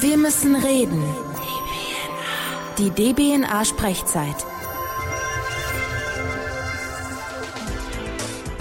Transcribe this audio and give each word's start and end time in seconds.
Wir 0.00 0.16
müssen 0.16 0.56
reden. 0.56 1.02
Die 2.78 2.90
DBNA-Sprechzeit. 2.90 4.53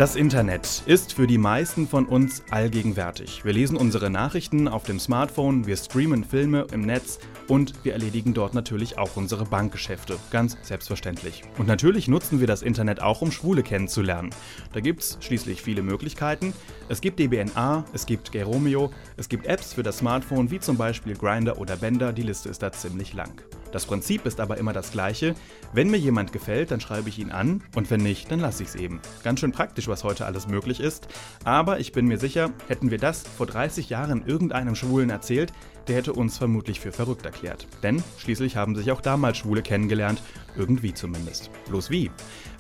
Das 0.04 0.18
Internet 0.18 0.84
ist 0.86 1.14
für 1.14 1.28
die 1.28 1.38
meisten 1.38 1.88
von 1.88 2.06
uns 2.06 2.44
allgegenwärtig. 2.50 3.46
Wir 3.46 3.54
lesen 3.54 3.78
unsere 3.78 4.10
Nachrichten 4.10 4.68
auf 4.68 4.84
dem 4.84 5.00
Smartphone, 5.00 5.66
wir 5.66 5.78
streamen 5.78 6.26
Filme 6.26 6.68
im 6.74 6.82
Netz 6.82 7.20
und 7.48 7.86
wir 7.86 7.94
erledigen 7.94 8.34
dort 8.34 8.54
natürlich 8.54 8.98
auch 8.98 9.16
unsere 9.16 9.46
Bankgeschäfte. 9.46 10.18
Ganz 10.30 10.58
selbstverständlich. 10.62 11.44
Und 11.58 11.70
natürlich 11.70 12.10
nutzen 12.10 12.42
wir 12.42 12.48
das 12.48 12.64
Internet 12.64 13.02
auch, 13.02 13.22
um 13.22 13.32
Schwule 13.32 13.64
kennenzulernen. 13.64 14.32
Da 14.74 14.82
gibt 14.82 15.04
es 15.04 15.18
schließlich 15.22 15.62
viele 15.62 15.84
Möglichkeiten. 15.84 16.52
Es 16.90 17.00
gibt 17.00 17.18
DBNA, 17.18 17.86
es 17.94 18.06
gibt 18.06 18.34
Geromeo, 18.34 18.92
es 19.16 19.30
gibt 19.30 19.46
Apps 19.46 19.72
für 19.72 19.84
das 19.84 20.00
Smartphone 20.00 20.52
wie 20.52 20.60
zum 20.60 20.76
Beispiel 20.76 21.16
Grinder 21.16 21.60
oder 21.60 21.78
Bender. 21.78 22.12
Die 22.12 22.24
Liste 22.24 22.50
ist 22.50 22.62
da 22.62 22.74
ziemlich 22.74 23.14
lang. 23.14 23.42
Das 23.74 23.88
Prinzip 23.88 24.28
ist 24.28 24.40
aber 24.40 24.58
immer 24.58 24.72
das 24.72 24.92
gleiche. 24.92 25.34
Wenn 25.74 25.90
mir 25.90 25.98
jemand 25.98 26.32
gefällt, 26.32 26.70
dann 26.70 26.80
schreibe 26.80 27.10
ich 27.10 27.18
ihn 27.18 27.32
an 27.32 27.64
und 27.76 27.90
wenn 27.90 28.02
nicht, 28.02 28.30
dann 28.32 28.40
lasse 28.40 28.62
ich 28.62 28.70
es 28.70 28.76
eben. 28.76 29.02
Ganz 29.24 29.40
schön 29.40 29.52
praktisch, 29.52 29.88
was 29.88 30.04
heute 30.04 30.28
alles 30.28 30.48
möglich 30.48 30.80
ist. 30.80 31.08
Aber 31.44 31.80
ich 31.80 31.92
bin 31.92 32.06
mir 32.06 32.20
sicher, 32.20 32.52
hätten 32.68 32.92
wir 32.92 33.00
das 33.00 33.24
vor 33.24 33.48
30 33.48 33.90
Jahren 33.90 34.28
irgendeinem 34.28 34.76
Schwulen 34.76 35.10
erzählt, 35.10 35.52
der 35.88 35.98
hätte 35.98 36.14
uns 36.14 36.38
vermutlich 36.38 36.80
für 36.80 36.92
verrückt 36.92 37.26
erklärt. 37.26 37.68
Denn 37.82 38.04
schließlich 38.18 38.56
haben 38.56 38.76
sich 38.76 38.92
auch 38.92 39.02
damals 39.02 39.38
Schwule 39.38 39.62
kennengelernt, 39.62 40.22
irgendwie 40.56 40.94
zumindest. 40.94 41.50
Bloß 41.68 41.90
wie? 41.90 42.12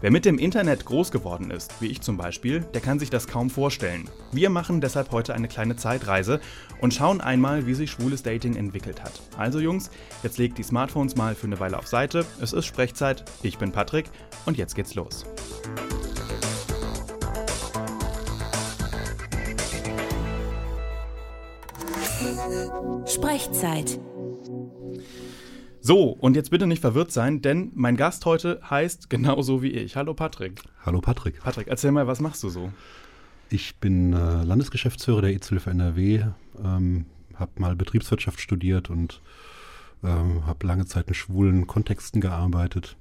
Wer 0.02 0.12
mit 0.12 0.26
dem 0.26 0.38
Internet 0.38 0.86
groß 0.86 1.12
geworden 1.12 1.52
ist, 1.52 1.82
wie 1.82 1.88
ich 1.88 2.02
zum 2.02 2.18
Beispiel, 2.18 2.62
der 2.74 2.82
kann 2.82 3.00
sich 3.00 3.10
das 3.10 3.28
kaum 3.28 3.50
vorstellen. 3.50 4.10
Wir 4.32 4.50
machen 4.50 4.82
deshalb 4.82 5.12
heute 5.12 5.34
eine 5.34 5.48
kleine 5.48 5.76
Zeitreise 5.76 6.42
und 6.82 6.94
schauen 6.94 7.22
einmal, 7.22 7.66
wie 7.68 7.74
sich 7.74 7.92
schwules 7.92 8.24
Dating 8.24 8.56
entwickelt 8.56 9.04
hat. 9.04 9.22
Also 9.38 9.60
Jungs, 9.60 9.90
jetzt 10.24 10.38
legt 10.38 10.58
die 10.58 10.64
Smartphones 10.64 11.16
mal 11.16 11.36
für 11.36 11.48
eine 11.48 11.60
Weile 11.60 11.78
auf 11.78 11.88
Seite. 11.88 12.26
Es 12.42 12.54
ist 12.54 12.66
Sprechzeit, 12.66 13.24
ich 13.44 13.58
bin 13.58 13.72
Patrick 13.72 14.06
und 14.46 14.58
jetzt 14.58 14.76
geht's 14.76 14.96
los. 14.96 15.26
Sprechzeit. 23.06 24.00
So, 25.82 26.10
und 26.10 26.36
jetzt 26.36 26.50
bitte 26.50 26.66
nicht 26.66 26.80
verwirrt 26.80 27.12
sein, 27.12 27.42
denn 27.42 27.72
mein 27.76 27.98
Gast 27.98 28.26
heute 28.26 28.62
heißt 28.70 29.10
genauso 29.10 29.62
wie 29.62 29.72
ich. 29.72 29.96
Hallo 29.96 30.14
Patrick. 30.14 30.62
Hallo 30.86 31.02
Patrick. 31.02 31.42
Patrick, 31.42 31.68
erzähl 31.68 31.92
mal, 31.92 32.08
was 32.08 32.22
machst 32.22 32.42
du 32.44 32.50
so? 32.50 32.72
Ich 33.50 33.76
bin 33.78 34.14
äh, 34.14 34.44
Landesgeschäftsführer 34.44 35.22
der 35.22 35.32
EZ-Hilfe 35.32 35.70
NRW, 35.72 36.24
ähm, 36.64 37.06
habe 37.36 37.52
mal 37.58 37.76
Betriebswirtschaft 37.76 38.40
studiert 38.40 38.90
und 38.90 39.22
ähm, 40.04 40.46
habe 40.46 40.66
lange 40.66 40.86
Zeit 40.86 41.08
in 41.10 41.14
schwulen 41.14 41.68
Kontexten 41.68 42.22
gearbeitet. 42.22 42.96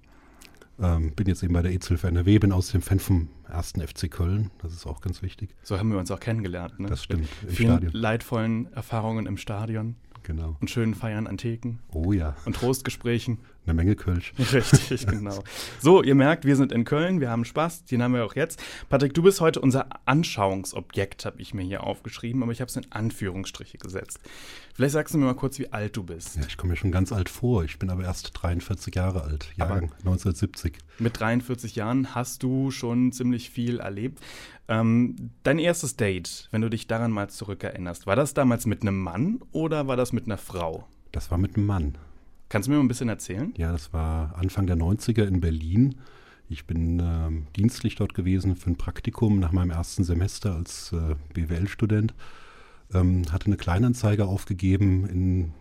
Ähm, 0.83 1.12
bin 1.12 1.28
jetzt 1.28 1.42
eben 1.44 1.55
bei 1.55 1.62
der 1.62 1.72
EZ-Hilfe 1.72 2.08
NRW, 2.08 2.38
bin 2.41 2.50
außerdem 2.50 2.83
Fan 2.83 2.98
vom 2.98 3.28
ersten 3.48 3.86
FC 3.86 4.11
Köln. 4.11 4.50
Das 4.61 4.72
ist 4.72 4.84
auch 4.84 5.00
ganz 5.00 5.22
wichtig. 5.22 5.55
So 5.62 5.78
haben 5.78 5.92
wir 5.92 5.98
uns 5.98 6.11
auch 6.11 6.19
kennengelernt. 6.19 6.80
Ne? 6.80 6.88
Das 6.88 7.05
stimmt. 7.05 7.28
Mit 7.42 7.52
vielen 7.52 7.70
Stadion. 7.70 7.92
leidvollen 7.92 8.72
Erfahrungen 8.72 9.27
im 9.27 9.36
Stadion. 9.36 9.94
Genau. 10.23 10.56
Und 10.61 10.70
schönen 10.70 10.95
Feiern 10.95 11.27
an 11.27 11.37
Theken. 11.37 11.81
Oh 11.92 12.12
ja. 12.12 12.37
Und 12.45 12.56
Trostgesprächen. 12.56 13.39
Eine 13.65 13.75
Menge 13.75 13.95
Kölsch. 13.95 14.33
Richtig, 14.53 15.06
genau. 15.06 15.45
So, 15.81 16.03
ihr 16.03 16.17
merkt, 16.17 16.45
wir 16.45 16.56
sind 16.56 16.73
in 16.73 16.84
Köln, 16.84 17.20
wir 17.20 17.31
haben 17.31 17.45
Spaß, 17.45 17.84
den 17.84 18.03
haben 18.03 18.12
wir 18.12 18.25
auch 18.25 18.34
jetzt. 18.34 18.61
Patrick, 18.89 19.15
du 19.15 19.23
bist 19.23 19.41
heute 19.41 19.61
unser 19.61 19.87
Anschauungsobjekt, 20.05 21.25
habe 21.25 21.41
ich 21.41 21.55
mir 21.55 21.62
hier 21.62 21.84
aufgeschrieben, 21.84 22.43
aber 22.43 22.50
ich 22.50 22.61
habe 22.61 22.69
es 22.69 22.77
in 22.77 22.91
Anführungsstriche 22.91 23.78
gesetzt. 23.78 24.19
Vielleicht 24.75 24.95
sagst 24.95 25.15
du 25.15 25.19
mir 25.19 25.27
mal 25.27 25.34
kurz, 25.34 25.61
wie 25.61 25.73
alt 25.73 25.97
du 25.97 26.03
bist. 26.03 26.37
Ja, 26.37 26.43
ich 26.48 26.56
komme 26.56 26.73
mir 26.73 26.77
schon 26.77 26.91
ganz 26.91 27.12
alt 27.12 27.28
vor. 27.28 27.62
Ich 27.62 27.78
bin 27.78 27.91
aber 27.91 28.03
erst 28.03 28.31
43 28.34 28.95
Jahre 28.97 29.23
alt, 29.23 29.53
Jahrgang 29.56 29.84
aber 29.84 29.97
1970. 29.98 30.78
Mit 30.98 31.20
43 31.20 31.77
Jahren 31.77 32.15
hast 32.17 32.43
du 32.43 32.72
schon 32.72 33.12
ziemlich 33.12 33.50
viel 33.50 33.78
erlebt. 33.78 34.21
Ähm, 34.69 35.31
dein 35.43 35.59
erstes 35.59 35.97
Date, 35.97 36.49
wenn 36.50 36.61
du 36.61 36.71
dich 36.71 36.87
daran 36.87 37.11
mal 37.11 37.28
zurückerinnerst, 37.28 38.06
war 38.06 38.17
das 38.17 38.34
damals 38.34 38.67
mit 38.67 38.83
einem 38.83 38.99
Mann 38.99 39.41
oder 39.53 39.87
war 39.87 39.97
das 39.97 40.12
mit 40.12 40.27
einer 40.27 40.39
Frau? 40.39 40.87
Das 41.11 41.31
war 41.31 41.39
mit 41.39 41.56
einem 41.56 41.67
Mann. 41.67 41.99
Kannst 42.49 42.67
du 42.67 42.71
mir 42.71 42.77
mal 42.77 42.84
ein 42.84 42.89
bisschen 42.89 43.09
erzählen? 43.09 43.53
Ja, 43.56 43.73
das 43.73 43.93
war 43.93 44.37
Anfang 44.37 44.67
der 44.67 44.77
90er 44.77 45.25
in 45.25 45.41
Berlin. 45.41 45.97
Ich 46.49 46.67
bin 46.67 47.00
äh, 47.00 47.31
dienstlich 47.56 47.95
dort 47.95 48.15
gewesen 48.15 48.56
für 48.56 48.71
ein 48.71 48.77
Praktikum 48.77 49.39
nach 49.41 49.53
meinem 49.53 49.71
ersten 49.71 50.05
Semester 50.05 50.55
als 50.55 50.93
äh, 50.93 51.15
BWL-Student. 51.33 52.15
Ähm, 52.93 53.23
hatte 53.33 53.47
eine 53.47 53.56
Kleinanzeige 53.56 54.27
aufgegeben 54.27 55.06
in, 55.06 55.53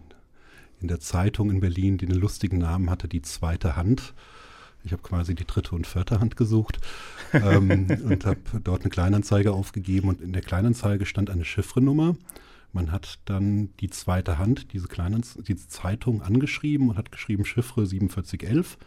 in 0.81 0.89
der 0.89 0.99
Zeitung 0.99 1.49
in 1.49 1.61
Berlin, 1.61 1.97
die 1.97 2.07
einen 2.07 2.19
lustigen 2.19 2.57
Namen 2.57 2.89
hatte, 2.89 3.07
die 3.07 3.21
zweite 3.21 3.77
Hand. 3.77 4.13
Ich 4.83 4.91
habe 4.91 5.01
quasi 5.01 5.35
die 5.35 5.45
dritte 5.45 5.75
und 5.75 5.87
vierte 5.87 6.19
Hand 6.19 6.37
gesucht 6.37 6.79
ähm, 7.33 7.87
und 8.03 8.25
habe 8.25 8.39
dort 8.63 8.81
eine 8.81 8.89
Kleinanzeige 8.89 9.53
aufgegeben 9.53 10.09
und 10.09 10.21
in 10.21 10.33
der 10.33 10.41
Kleinanzeige 10.41 11.05
stand 11.05 11.29
eine 11.29 11.45
Chiffrenummer. 11.45 12.15
Man 12.73 12.91
hat 12.91 13.19
dann 13.25 13.69
die 13.79 13.89
zweite 13.89 14.37
Hand, 14.37 14.73
diese 14.73 14.87
kleinen, 14.87 15.23
diese 15.47 15.67
Zeitung 15.67 16.21
angeschrieben 16.21 16.89
und 16.89 16.97
hat 16.97 17.11
geschrieben 17.11 17.45
Chiffre 17.45 17.85
4711. 17.85 18.77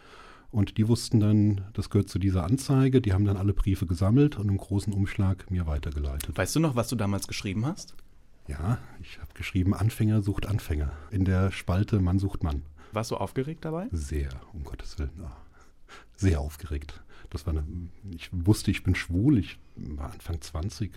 Und 0.50 0.78
die 0.78 0.87
wussten 0.87 1.19
dann, 1.19 1.62
das 1.72 1.91
gehört 1.91 2.09
zu 2.09 2.19
dieser 2.19 2.44
Anzeige. 2.44 3.00
Die 3.00 3.12
haben 3.12 3.25
dann 3.25 3.37
alle 3.37 3.53
Briefe 3.53 3.87
gesammelt 3.87 4.38
und 4.38 4.49
im 4.49 4.56
großen 4.56 4.93
Umschlag 4.93 5.50
mir 5.50 5.66
weitergeleitet. 5.66 6.38
Weißt 6.38 6.54
du 6.54 6.60
noch, 6.60 6.77
was 6.77 6.88
du 6.88 6.97
damals 6.97 7.27
geschrieben 7.27 7.66
hast? 7.66 7.94
Ja, 8.47 8.78
ich 9.03 9.19
habe 9.19 9.33
geschrieben, 9.34 9.75
Anfänger 9.75 10.22
sucht 10.22 10.47
Anfänger. 10.47 10.93
In 11.10 11.25
der 11.25 11.50
Spalte 11.50 11.99
Mann 11.99 12.19
sucht 12.19 12.43
Mann. 12.43 12.62
Warst 12.93 13.10
du 13.10 13.16
aufgeregt 13.16 13.65
dabei? 13.65 13.88
Sehr, 13.91 14.31
um 14.53 14.62
Gottes 14.62 14.99
Willen. 14.99 15.10
Ja. 15.19 15.37
Sehr 16.17 16.41
aufgeregt. 16.41 17.03
Das 17.31 17.47
war 17.47 17.53
eine, 17.53 17.65
ich 18.15 18.31
wusste, 18.33 18.71
ich 18.71 18.83
bin 18.83 18.95
schwul. 18.95 19.39
Ich 19.39 19.59
war 19.77 20.13
Anfang 20.13 20.41
20. 20.41 20.93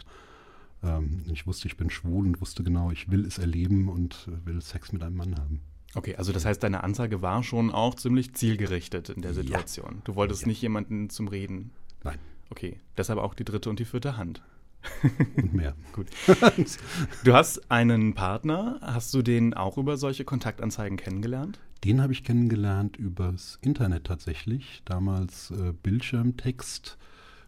Ähm, 0.84 1.24
ich 1.32 1.48
wusste, 1.48 1.68
ich 1.68 1.78
bin 1.78 1.90
schwul 1.90 2.26
und 2.26 2.42
wusste 2.42 2.64
genau, 2.64 2.92
ich 2.92 3.10
will 3.10 3.26
es 3.26 3.38
erleben 3.38 3.90
und 3.90 4.30
will 4.46 4.62
Sex 4.62 4.92
mit 4.92 5.04
einem 5.04 5.16
Mann 5.16 5.36
haben. 5.38 5.62
Okay, 5.96 6.16
also 6.16 6.32
das 6.32 6.46
heißt, 6.46 6.62
deine 6.62 6.84
Ansage 6.84 7.22
war 7.22 7.44
schon 7.44 7.72
auch 7.72 7.96
ziemlich 7.96 8.34
zielgerichtet 8.36 9.10
in 9.10 9.22
der 9.22 9.34
Situation. 9.34 9.96
Ja. 9.96 10.02
Du 10.04 10.16
wolltest 10.16 10.42
ja. 10.42 10.50
nicht 10.50 10.62
jemanden 10.62 11.10
zum 11.10 11.28
Reden. 11.28 11.72
Nein. 12.04 12.20
Okay, 12.50 12.80
deshalb 12.98 13.20
auch 13.20 13.34
die 13.34 13.46
dritte 13.46 13.70
und 13.70 13.80
die 13.80 13.86
vierte 13.86 14.18
Hand. 14.18 14.42
Und 15.36 15.54
mehr. 15.54 15.76
Gut. 15.92 16.08
Du 17.24 17.34
hast 17.34 17.72
einen 17.72 18.14
Partner. 18.14 18.80
Hast 18.82 19.14
du 19.14 19.22
den 19.22 19.54
auch 19.54 19.78
über 19.78 19.98
solche 19.98 20.24
Kontaktanzeigen 20.24 20.98
kennengelernt? 20.98 21.60
Den 21.84 22.02
habe 22.02 22.14
ich 22.14 22.24
kennengelernt 22.24 22.98
übers 22.98 23.60
Internet 23.62 24.06
tatsächlich. 24.06 24.82
Damals 24.86 25.52
äh, 25.52 25.74
Bildschirmtext 25.74 26.98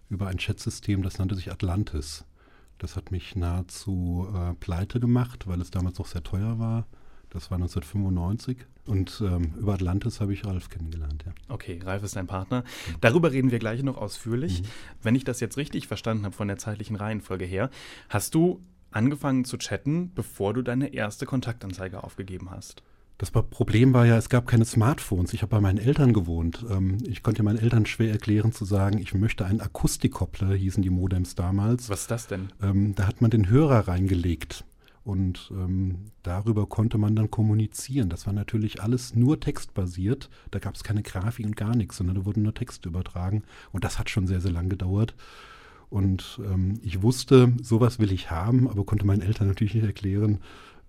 über 0.09 0.27
ein 0.27 0.37
Chatsystem, 0.37 1.03
das 1.03 1.17
nannte 1.19 1.35
sich 1.35 1.51
Atlantis. 1.51 2.25
Das 2.77 2.95
hat 2.95 3.11
mich 3.11 3.35
nahezu 3.35 4.27
äh, 4.33 4.53
pleite 4.55 4.99
gemacht, 4.99 5.47
weil 5.47 5.61
es 5.61 5.71
damals 5.71 5.99
auch 5.99 6.05
sehr 6.05 6.23
teuer 6.23 6.59
war. 6.59 6.87
Das 7.29 7.51
war 7.51 7.57
1995. 7.57 8.65
Und 8.85 9.21
ähm, 9.21 9.53
über 9.59 9.73
Atlantis 9.73 10.19
habe 10.19 10.33
ich 10.33 10.45
Ralf 10.45 10.69
kennengelernt, 10.69 11.23
ja. 11.25 11.33
Okay, 11.47 11.79
Ralf 11.83 12.01
ist 12.01 12.15
dein 12.15 12.25
Partner. 12.25 12.63
Darüber 13.01 13.31
reden 13.31 13.51
wir 13.51 13.59
gleich 13.59 13.83
noch 13.83 13.97
ausführlich. 13.97 14.63
Mhm. 14.63 14.65
Wenn 15.03 15.15
ich 15.15 15.25
das 15.25 15.39
jetzt 15.39 15.57
richtig 15.57 15.87
verstanden 15.87 16.25
habe 16.25 16.35
von 16.35 16.47
der 16.47 16.57
zeitlichen 16.57 16.95
Reihenfolge 16.95 17.45
her, 17.45 17.69
hast 18.07 18.33
du 18.33 18.63
angefangen 18.89 19.45
zu 19.45 19.57
chatten, 19.57 20.11
bevor 20.15 20.55
du 20.55 20.63
deine 20.63 20.93
erste 20.93 21.27
Kontaktanzeige 21.27 22.03
aufgegeben 22.03 22.49
hast? 22.49 22.81
Das 23.19 23.31
Problem 23.31 23.93
war 23.93 24.05
ja, 24.05 24.15
es 24.15 24.29
gab 24.29 24.47
keine 24.47 24.63
Smartphones. 24.63 25.33
Ich 25.33 25.41
habe 25.41 25.49
bei 25.49 25.59
meinen 25.59 25.77
Eltern 25.77 26.13
gewohnt. 26.13 26.65
Ähm, 26.69 26.99
ich 27.05 27.21
konnte 27.21 27.43
meinen 27.43 27.59
Eltern 27.59 27.85
schwer 27.85 28.11
erklären 28.11 28.53
zu 28.53 28.63
sagen, 28.63 28.97
ich 28.97 29.13
möchte 29.13 29.45
einen 29.45 29.59
Akustikkoppler, 29.59 30.53
hießen 30.53 30.81
die 30.81 30.89
Modems 30.89 31.35
damals. 31.35 31.89
Was 31.89 32.03
ist 32.03 32.11
das 32.11 32.27
denn? 32.27 32.47
Ähm, 32.61 32.95
da 32.95 33.07
hat 33.07 33.19
man 33.19 33.29
den 33.29 33.49
Hörer 33.49 33.89
reingelegt. 33.89 34.63
Und 35.03 35.51
ähm, 35.51 36.05
darüber 36.23 36.67
konnte 36.67 36.97
man 36.97 37.13
dann 37.13 37.29
kommunizieren. 37.29 38.07
Das 38.09 38.25
war 38.25 38.31
natürlich 38.31 38.81
alles 38.81 39.13
nur 39.15 39.37
textbasiert. 39.37 40.29
Da 40.51 40.59
gab 40.59 40.75
es 40.75 40.85
keine 40.85 41.03
Grafik 41.03 41.45
und 41.45 41.57
gar 41.57 41.75
nichts, 41.75 41.97
sondern 41.97 42.15
da 42.15 42.25
wurden 42.25 42.43
nur 42.43 42.53
Texte 42.53 42.87
übertragen. 42.87 43.43
Und 43.73 43.83
das 43.83 43.99
hat 43.99 44.09
schon 44.09 44.27
sehr, 44.27 44.39
sehr 44.39 44.51
lang 44.51 44.69
gedauert. 44.69 45.13
Und 45.89 46.39
ähm, 46.45 46.79
ich 46.83 47.01
wusste, 47.01 47.51
sowas 47.61 47.99
will 47.99 48.13
ich 48.13 48.31
haben, 48.31 48.69
aber 48.69 48.85
konnte 48.85 49.05
meinen 49.05 49.23
Eltern 49.23 49.49
natürlich 49.49 49.73
nicht 49.73 49.83
erklären. 49.83 50.37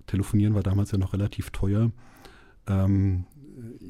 Telefonieren 0.07 0.55
war 0.55 0.63
damals 0.63 0.93
ja 0.93 0.99
noch 0.99 1.13
relativ 1.13 1.51
teuer 1.51 1.91
ähm, 2.71 3.25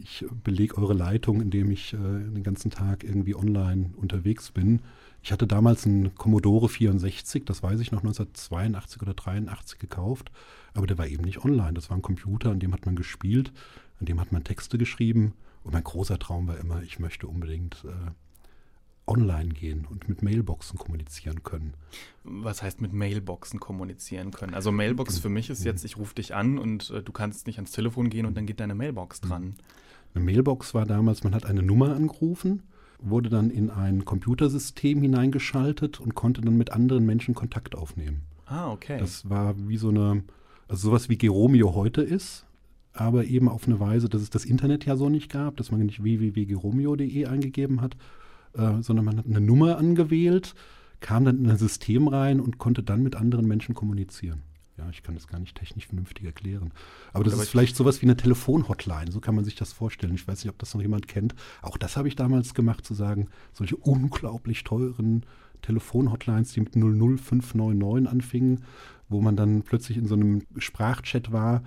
ich 0.03 0.25
belege 0.43 0.79
eure 0.79 0.95
Leitung, 0.95 1.41
indem 1.41 1.71
ich 1.71 1.93
äh, 1.93 1.97
den 1.97 2.43
ganzen 2.43 2.71
Tag 2.71 3.05
irgendwie 3.05 3.35
online 3.35 3.91
unterwegs 3.97 4.51
bin. 4.51 4.81
Ich 5.23 5.33
hatte 5.33 5.47
damals 5.47 5.87
einen 5.87 6.15
Commodore 6.15 6.69
64, 6.69 7.45
das 7.45 7.63
weiß 7.63 7.81
ich 7.81 7.93
noch, 7.93 8.01
1982 8.01 9.03
oder 9.03 9.15
83 9.15 9.79
gekauft, 9.79 10.33
aber 10.73 10.87
der 10.87 10.97
war 10.97 11.07
eben 11.07 11.25
nicht 11.25 11.45
online. 11.45 11.75
Das 11.75 11.91
war 11.91 11.99
ein 11.99 12.03
Computer, 12.03 12.51
an 12.51 12.61
dem 12.61 12.73
hat 12.73 12.87
man 12.87 12.97
gespielt, 12.97 13.53
an 14.01 14.07
dem 14.07 14.21
hat 14.21 14.33
man 14.33 14.45
Texte 14.45 14.79
geschrieben. 14.79 15.35
Und 15.63 15.75
mein 15.75 15.85
großer 15.85 16.19
Traum 16.19 16.49
war 16.49 16.57
immer, 16.59 16.83
ich 16.83 16.99
möchte 16.99 17.27
unbedingt 17.27 17.85
äh, 17.85 18.11
online 19.07 19.49
gehen 19.51 19.87
und 19.91 20.09
mit 20.09 20.23
Mailboxen 20.23 20.79
kommunizieren 20.79 21.43
können. 21.43 21.75
Was 22.23 22.63
heißt 22.63 22.81
mit 22.81 22.93
Mailboxen 22.93 23.59
kommunizieren 23.59 24.31
können? 24.31 24.55
Also 24.55 24.71
Mailbox 24.71 25.19
für 25.19 25.29
mich 25.29 25.51
ist 25.51 25.65
jetzt, 25.65 25.85
ich 25.85 25.97
rufe 25.97 26.15
dich 26.15 26.35
an 26.35 26.59
und 26.59 26.91
äh, 26.91 27.03
du 27.03 27.13
kannst 27.13 27.47
nicht 27.47 27.57
ans 27.57 27.73
Telefon 27.73 28.11
gehen 28.11 28.27
und 28.27 28.37
dann 28.37 28.47
geht 28.47 28.61
deine 28.61 28.75
Mailbox 28.75 29.21
dran. 29.21 29.55
Eine 30.15 30.25
Mailbox 30.25 30.75
war 30.75 30.87
damals, 30.87 31.25
man 31.25 31.35
hat 31.35 31.47
eine 31.47 31.63
Nummer 31.63 31.95
angerufen, 31.95 32.63
wurde 33.01 33.31
dann 33.31 33.51
in 33.51 33.71
ein 33.71 34.05
Computersystem 34.05 35.01
hineingeschaltet 35.03 36.01
und 36.01 36.15
konnte 36.15 36.41
dann 36.41 36.57
mit 36.57 36.73
anderen 36.73 37.07
Menschen 37.07 37.35
Kontakt 37.35 37.75
aufnehmen. 37.75 38.23
Ah, 38.47 38.71
okay. 38.71 38.99
Das 38.99 39.29
war 39.31 39.55
wie 39.69 39.77
so 39.77 39.91
eine, 39.91 40.25
also 40.69 40.89
sowas 40.89 41.09
wie 41.09 41.17
Geromeo 41.17 41.75
heute 41.75 42.03
ist, 42.03 42.47
aber 42.93 43.25
eben 43.25 43.49
auf 43.49 43.67
eine 43.67 43.79
Weise, 43.79 44.09
dass 44.09 44.21
es 44.21 44.31
das 44.31 44.45
Internet 44.45 44.85
ja 44.85 44.97
so 44.97 45.09
nicht 45.09 45.31
gab, 45.31 45.57
dass 45.57 45.71
man 45.71 45.81
nicht 45.81 46.03
www.geromeo.de 46.03 47.27
eingegeben 47.27 47.81
hat, 47.81 47.97
äh, 48.55 48.83
sondern 48.83 49.05
man 49.05 49.19
hat 49.19 49.27
eine 49.27 49.41
Nummer 49.41 49.79
angewählt, 49.79 50.55
kam 51.01 51.25
dann 51.25 51.39
in 51.39 51.51
ein 51.51 51.57
System 51.57 52.09
rein 52.09 52.41
und 52.41 52.59
konnte 52.59 52.83
dann 52.83 53.03
mit 53.03 53.17
anderen 53.17 53.47
Menschen 53.47 53.75
kommunizieren. 53.75 54.43
Ja, 54.81 54.89
ich 54.91 55.03
kann 55.03 55.15
das 55.15 55.29
gar 55.29 55.39
nicht 55.39 55.57
technisch 55.57 55.87
vernünftig 55.87 56.25
erklären. 56.25 56.73
Aber 57.13 57.23
das 57.23 57.35
Aber 57.35 57.43
ist 57.43 57.51
vielleicht 57.51 57.77
sowas 57.77 58.01
wie 58.01 58.07
eine 58.07 58.17
Telefonhotline, 58.17 59.13
so 59.13 59.21
kann 59.21 59.35
man 59.35 59.45
sich 59.45 59.55
das 59.55 59.75
vorstellen. 59.75 60.15
Ich 60.15 60.27
weiß 60.27 60.43
nicht, 60.43 60.51
ob 60.51 60.59
das 60.59 60.73
noch 60.73 60.81
jemand 60.81 61.07
kennt. 61.07 61.35
Auch 61.61 61.77
das 61.77 61.99
habe 61.99 62.09
ich 62.09 62.17
damals 62.17 62.55
gemacht, 62.55 62.87
zu 62.87 62.95
sagen, 62.95 63.29
solche 63.53 63.77
unglaublich 63.77 64.65
teuren 64.65 65.27
Telefonhotlines, 65.61 66.53
die 66.53 66.61
mit 66.61 66.75
00599 66.75 68.11
anfingen, 68.11 68.65
wo 69.11 69.21
man 69.21 69.37
dann 69.37 69.63
plötzlich 69.63 69.99
in 69.99 70.07
so 70.07 70.15
einem 70.15 70.43
Sprachchat 70.57 71.31
war, 71.31 71.63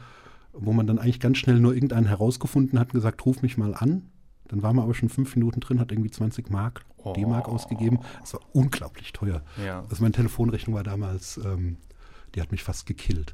wo 0.51 0.73
man 0.73 0.87
dann 0.87 0.97
eigentlich 0.97 1.19
ganz 1.19 1.37
schnell 1.37 1.59
nur 1.59 1.75
irgendeinen 1.75 2.07
herausgefunden 2.07 2.79
hat 2.79 2.87
und 2.89 2.93
gesagt, 2.93 3.23
ruf 3.25 3.43
mich 3.43 3.57
mal 3.57 3.75
an. 3.75 4.09
Dann 4.47 4.61
war 4.63 4.73
man 4.73 4.83
aber 4.85 4.93
schon 4.93 5.09
fünf 5.09 5.35
Minuten 5.35 5.59
drin, 5.59 5.79
hat 5.79 5.91
irgendwie 5.91 6.11
20 6.11 6.49
Mark, 6.49 6.85
Oh. 7.05 7.11
D-Mark 7.13 7.49
ausgegeben. 7.49 7.99
Das 8.21 8.33
war 8.33 8.39
unglaublich 8.53 9.11
teuer. 9.11 9.41
Ja. 9.65 9.83
Also 9.89 10.01
meine 10.03 10.13
Telefonrechnung 10.13 10.73
war 10.75 10.83
damals, 10.83 11.35
ähm, 11.37 11.75
die 12.33 12.39
hat 12.41 12.51
mich 12.51 12.63
fast 12.63 12.85
gekillt. 12.85 13.33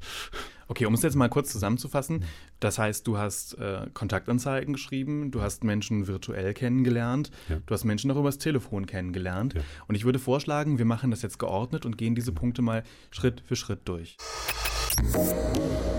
Okay, 0.67 0.85
um 0.88 0.94
es 0.95 1.01
jetzt 1.03 1.15
mal 1.15 1.29
kurz 1.29 1.51
zusammenzufassen, 1.51 2.25
das 2.59 2.77
heißt, 2.79 3.06
du 3.07 3.17
hast 3.19 3.57
äh, 3.59 3.88
Kontaktanzeigen 3.94 4.73
geschrieben, 4.73 5.29
du 5.31 5.41
hast 5.41 5.63
Menschen 5.63 6.07
virtuell 6.07 6.53
kennengelernt, 6.56 7.29
Ja. 7.47 7.57
du 7.65 7.73
hast 7.73 7.85
Menschen 7.85 8.09
auch 8.11 8.17
übers 8.17 8.39
Telefon 8.39 8.85
kennengelernt. 8.88 9.53
Ja. 9.53 9.61
Und 9.88 9.95
ich 9.95 10.03
würde 10.03 10.17
vorschlagen, 10.19 10.77
wir 10.79 10.85
machen 10.85 11.11
das 11.11 11.21
jetzt 11.21 11.38
geordnet 11.39 11.85
und 11.85 11.97
gehen 11.97 12.15
diese 12.15 12.31
Punkte 12.31 12.61
mal 12.63 12.83
Schritt 13.11 13.41
für 13.45 13.56
Schritt 13.56 13.81
durch. 13.85 14.17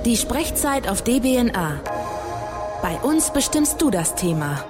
Die 0.05 0.17
Sprechzeit 0.17 0.89
auf 0.89 1.03
DBNA. 1.03 1.81
Bei 2.83 2.97
uns 3.01 3.31
bestimmst 3.31 3.83
du 3.83 3.91
das 3.91 4.15
Thema. 4.15 4.65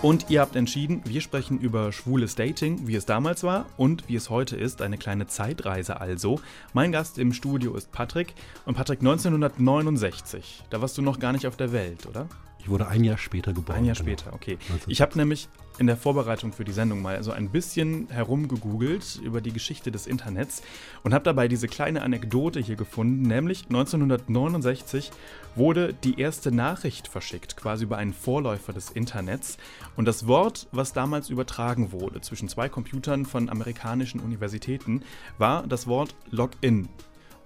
Und 0.00 0.30
ihr 0.30 0.40
habt 0.40 0.54
entschieden, 0.54 1.02
wir 1.04 1.20
sprechen 1.20 1.58
über 1.58 1.90
schwules 1.90 2.36
Dating, 2.36 2.86
wie 2.86 2.94
es 2.94 3.04
damals 3.04 3.42
war 3.42 3.66
und 3.76 4.08
wie 4.08 4.14
es 4.14 4.30
heute 4.30 4.56
ist. 4.56 4.80
Eine 4.80 4.96
kleine 4.96 5.26
Zeitreise 5.26 6.00
also. 6.00 6.40
Mein 6.72 6.92
Gast 6.92 7.18
im 7.18 7.32
Studio 7.32 7.74
ist 7.74 7.90
Patrick. 7.90 8.34
Und 8.64 8.76
Patrick, 8.76 9.00
1969, 9.00 10.62
da 10.70 10.80
warst 10.80 10.96
du 10.98 11.02
noch 11.02 11.18
gar 11.18 11.32
nicht 11.32 11.48
auf 11.48 11.56
der 11.56 11.72
Welt, 11.72 12.06
oder? 12.06 12.28
Ich 12.62 12.68
wurde 12.68 12.88
ein 12.88 13.04
Jahr 13.04 13.16
später 13.16 13.52
geboren. 13.52 13.78
Ein 13.78 13.84
Jahr 13.86 13.96
genau. 13.96 14.08
später, 14.10 14.32
okay. 14.34 14.52
1960. 14.52 14.92
Ich 14.92 15.00
habe 15.00 15.16
nämlich 15.16 15.48
in 15.78 15.86
der 15.86 15.96
Vorbereitung 15.96 16.52
für 16.52 16.64
die 16.64 16.72
Sendung 16.72 17.00
mal 17.00 17.22
so 17.22 17.32
ein 17.32 17.48
bisschen 17.48 18.08
herumgegoogelt 18.10 19.18
über 19.22 19.40
die 19.40 19.52
Geschichte 19.52 19.90
des 19.90 20.06
Internets 20.06 20.62
und 21.02 21.14
habe 21.14 21.24
dabei 21.24 21.48
diese 21.48 21.68
kleine 21.68 22.02
Anekdote 22.02 22.60
hier 22.60 22.76
gefunden, 22.76 23.22
nämlich 23.22 23.64
1969 23.68 25.10
wurde 25.56 25.94
die 25.94 26.20
erste 26.20 26.52
Nachricht 26.52 27.08
verschickt, 27.08 27.56
quasi 27.56 27.84
über 27.84 27.96
einen 27.96 28.12
Vorläufer 28.12 28.74
des 28.74 28.90
Internets. 28.90 29.56
Und 29.96 30.04
das 30.04 30.26
Wort, 30.26 30.68
was 30.70 30.92
damals 30.92 31.30
übertragen 31.30 31.92
wurde 31.92 32.20
zwischen 32.20 32.48
zwei 32.48 32.68
Computern 32.68 33.24
von 33.24 33.48
amerikanischen 33.48 34.20
Universitäten, 34.20 35.02
war 35.38 35.66
das 35.66 35.86
Wort 35.86 36.14
Login. 36.30 36.90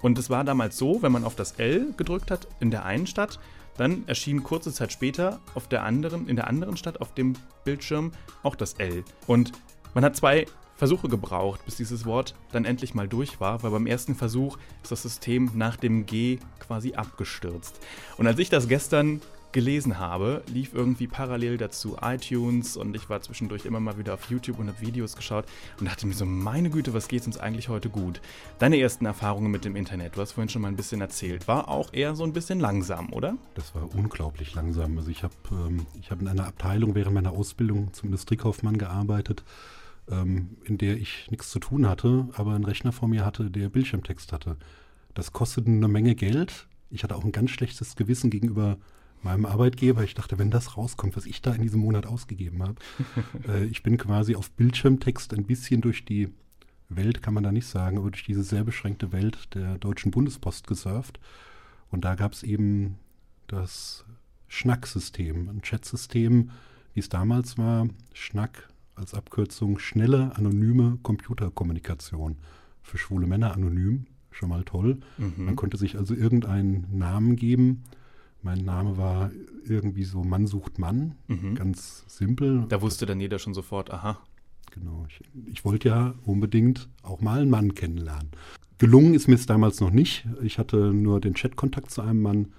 Und 0.03 0.19
es 0.19 0.29
war 0.29 0.45
damals 0.45 0.77
so, 0.77 1.03
wenn 1.03 1.13
man 1.13 1.25
auf 1.25 1.37
das 1.37 1.53
L 1.53 1.95
gedrückt 1.97 2.31
hat 2.31 2.49
in 2.61 2.71
der 2.71 2.85
einen 2.85 3.07
Stadt, 3.07 3.39
dann 3.77 4.07
erschien 4.07 4.43
kurze 4.43 4.73
Zeit 4.73 4.93
später 4.93 5.41
auf 5.55 5.69
der 5.69 5.83
anderen, 5.83 6.29
in 6.29 6.37
der 6.37 6.49
anderen 6.49 6.77
Stadt 6.77 7.01
auf 7.01 7.15
dem 7.15 7.35
Bildschirm 7.65 8.13
auch 8.43 8.57
das 8.57 8.75
L. 8.75 9.05
Und 9.27 9.53
man 9.95 10.05
hat 10.05 10.17
zwei 10.17 10.47
Versuche 10.77 11.09
gebraucht, 11.09 11.65
bis 11.65 11.77
dieses 11.77 12.05
Wort 12.05 12.35
dann 12.53 12.65
endlich 12.65 12.95
mal 12.95 13.09
durch 13.09 13.41
war, 13.41 13.63
weil 13.63 13.71
beim 13.71 13.87
ersten 13.87 14.15
Versuch 14.15 14.59
ist 14.83 14.91
das 14.91 15.03
System 15.03 15.51
nach 15.55 15.77
dem 15.77 16.05
G 16.07 16.39
quasi 16.59 16.95
abgestürzt. 16.95 17.79
Und 18.17 18.27
als 18.27 18.39
ich 18.39 18.51
das 18.51 18.67
gestern 18.69 19.21
gelesen 19.55 19.99
habe, 19.99 20.43
lief 20.53 20.75
irgendwie 20.75 21.07
parallel 21.07 21.57
dazu 21.57 21.97
iTunes 22.03 22.77
und 22.77 22.95
ich 22.95 23.09
war 23.09 23.23
zwischendurch 23.23 23.65
immer 23.65 23.81
mal 23.81 23.97
wieder 23.97 24.13
auf 24.13 24.29
YouTube 24.29 24.59
und 24.59 24.69
habe 24.69 24.81
Videos 24.83 25.17
geschaut 25.17 25.47
und 25.81 25.87
dachte 25.87 26.07
mir 26.07 26.13
so, 26.13 26.27
meine 26.27 26.69
Güte, 26.69 26.93
was 26.93 27.09
geht 27.09 27.25
uns 27.27 27.39
eigentlich 27.39 27.71
heute 27.71 27.89
gut? 27.89 28.21
Deine 28.59 28.79
ersten 28.79 29.07
Erfahrungen 29.07 29.51
mit 29.51 29.65
dem 29.65 29.77
Internet, 29.77 30.17
du 30.17 30.21
hast 30.21 30.33
vorhin 30.33 30.51
schon 30.51 30.61
mal 30.61 30.69
ein 30.69 30.77
bisschen 30.77 31.01
erzählt, 31.01 31.49
war 31.49 31.69
auch 31.69 31.93
eher 31.93 32.15
so 32.17 32.25
ein 32.25 32.35
bisschen 32.35 32.61
langsam, 32.61 33.13
oder? 33.13 33.39
Das 33.55 33.75
war 33.75 33.89
unglaublich 33.95 34.55
langsam. 34.55 34.99
Also 34.99 35.11
ich 35.11 35.23
habe 35.23 35.35
ähm, 35.53 35.87
hab 36.11 36.21
in 36.21 36.29
einer 36.29 36.47
Abteilung 36.47 36.95
während 36.95 37.15
meiner 37.15 37.33
Ausbildung 37.33 37.93
zum 37.95 38.09
Industriekaufmann 38.09 38.77
gearbeitet, 38.77 39.45
ähm, 40.11 40.57
in 40.65 40.79
der 40.79 40.97
ich 40.97 41.31
nichts 41.31 41.51
zu 41.51 41.61
tun 41.61 41.89
hatte, 41.89 42.29
aber 42.35 42.55
einen 42.55 42.65
Rechner 42.65 42.91
vor 42.91 43.09
mir 43.09 43.25
hatte, 43.25 43.51
der 43.51 43.69
Bildschirmtext 43.69 44.33
hatte. 44.33 44.57
Das 45.15 45.33
kostete 45.33 45.71
eine 45.71 45.87
Menge 45.87 46.17
Geld. 46.17 46.67
Ich 46.91 47.05
hatte 47.05 47.15
auch 47.15 47.25
ein 47.25 47.33
ganz 47.33 47.51
schlechtes 47.51 47.95
Gewissen 47.95 48.31
gegenüber 48.31 48.79
meinem 49.25 49.47
Arbeitgeber. 49.47 50.05
Ich 50.05 50.15
dachte, 50.15 50.39
wenn 50.39 50.51
das 50.51 50.77
rauskommt, 50.77 51.17
was 51.17 51.27
ich 51.27 51.43
da 51.43 51.55
in 51.55 51.63
diesem 51.63 51.81
Monat 51.81 52.07
ausgegeben 52.07 52.63
habe. 52.63 52.77
äh, 53.49 53.65
ich 53.65 53.83
bin 53.83 53.99
quasi 53.99 54.37
auf 54.37 54.51
Bildschirmtext 54.51 55.35
ein 55.35 55.45
bisschen 55.45 55.81
durch 55.81 56.05
die 56.05 56.29
Welt, 56.89 57.23
kann 57.23 57.35
man 57.35 57.43
da 57.43 57.53
nicht 57.53 57.67
sagen, 57.67 57.99
aber 57.99 58.11
durch 58.11 58.25
diese 58.25 58.45
sehr 58.45 58.65
beschränkte 58.65 59.13
Welt 59.13 59.55
der 59.55 59.79
Deutschen 59.79 60.11
Bundespost 60.11 60.67
gesurft. 60.67 61.19
Und 61.91 62.05
da 62.05 62.15
gab 62.15 62.33
es 62.33 62.43
eben 62.43 62.97
das 63.47 64.05
Schnack-System, 64.49 65.49
ein 65.49 65.63
Chat-System, 65.63 66.51
wie 66.93 67.01
es 67.01 67.09
damals 67.09 67.59
war. 67.59 67.89
Schnack 68.13 68.69
als 68.95 69.15
Abkürzung 69.15 69.79
schnelle, 69.79 70.37
anonyme 70.37 70.99
Computerkommunikation. 71.03 72.37
Für 72.83 72.99
schwule 72.99 73.27
Männer 73.27 73.53
anonym, 73.55 74.07
schon 74.31 74.51
mal 74.51 74.65
toll. 74.65 74.99
Man 75.47 75.57
konnte 75.57 75.77
sich 75.77 75.97
also 75.97 76.15
irgendeinen 76.15 76.87
Namen 76.93 77.37
geben. 77.37 77.85
Mein 78.45 78.65
Name 78.65 78.97
war 78.97 79.31
irgendwie 79.65 80.05
so 80.05 80.23
Mann 80.23 80.47
sucht 80.47 80.79
Mann, 80.79 81.17
ganz 81.55 82.05
simpel. 82.07 82.67
Da 82.69 82.81
wusste 82.83 83.07
dann 83.07 83.19
jeder 83.19 83.39
schon 83.41 83.55
sofort, 83.55 83.91
aha, 83.91 84.19
Genau. 84.75 85.07
Ich, 85.09 85.21
ich 85.53 85.65
wollte 85.65 85.89
ja 85.89 86.15
unbedingt 86.25 86.89
auch 87.03 87.21
mal 87.21 87.41
einen 87.43 87.51
Mann 87.51 87.75
kennenlernen. 87.75 88.31
Gelungen 88.79 89.15
ist 89.15 89.29
mir 89.29 89.37
es 89.37 89.47
damals 89.47 89.81
noch 89.81 89.91
nicht. 89.91 90.27
Ich 90.43 90.59
hatte 90.59 90.93
nur 90.93 91.21
den 91.21 91.35
Chatkontakt 91.35 91.91
zu 91.93 92.03
einem 92.03 92.23
Mann. 92.23 92.53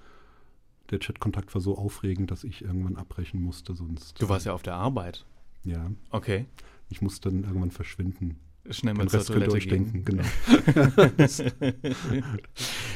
Der 0.90 0.98
Chatkontakt 0.98 1.52
war 1.54 1.60
so 1.60 1.76
aufregend, 1.76 2.30
dass 2.30 2.42
ich 2.42 2.62
irgendwann 2.62 2.96
abbrechen 2.96 3.42
musste, 3.42 3.74
sonst. 3.74 4.20
du 4.20 4.28
warst 4.28 4.46
ja 4.46 4.54
auf 4.54 4.62
der 4.62 4.74
Arbeit. 4.76 5.26
Ja, 5.62 5.90
Okay, 6.10 6.46
ich 6.88 7.02
musste 7.02 7.30
dann 7.30 7.44
irgendwann 7.44 7.70
verschwinden. 7.72 8.38
Schnell 8.70 8.94
Den 8.94 9.04
mal 9.04 9.08
zur 9.08 9.20
Rest 9.20 9.28
Toilette 9.28 9.52
euch 9.52 9.68
gehen. 9.68 9.92
denken, 9.92 10.04
genau. 10.04 10.24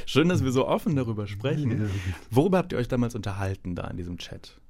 Schön, 0.07 0.29
dass 0.29 0.45
wir 0.45 0.53
so 0.53 0.67
offen 0.67 0.97
darüber 0.97 1.27
sprechen. 1.27 1.83
Ja. 1.83 1.89
Worüber 2.31 2.59
habt 2.59 2.73
ihr 2.73 2.79
euch 2.79 2.89
damals 2.89 3.15
unterhalten 3.15 3.75
da 3.75 3.87
in 3.89 3.97
diesem 3.97 4.19
Chat? 4.19 4.61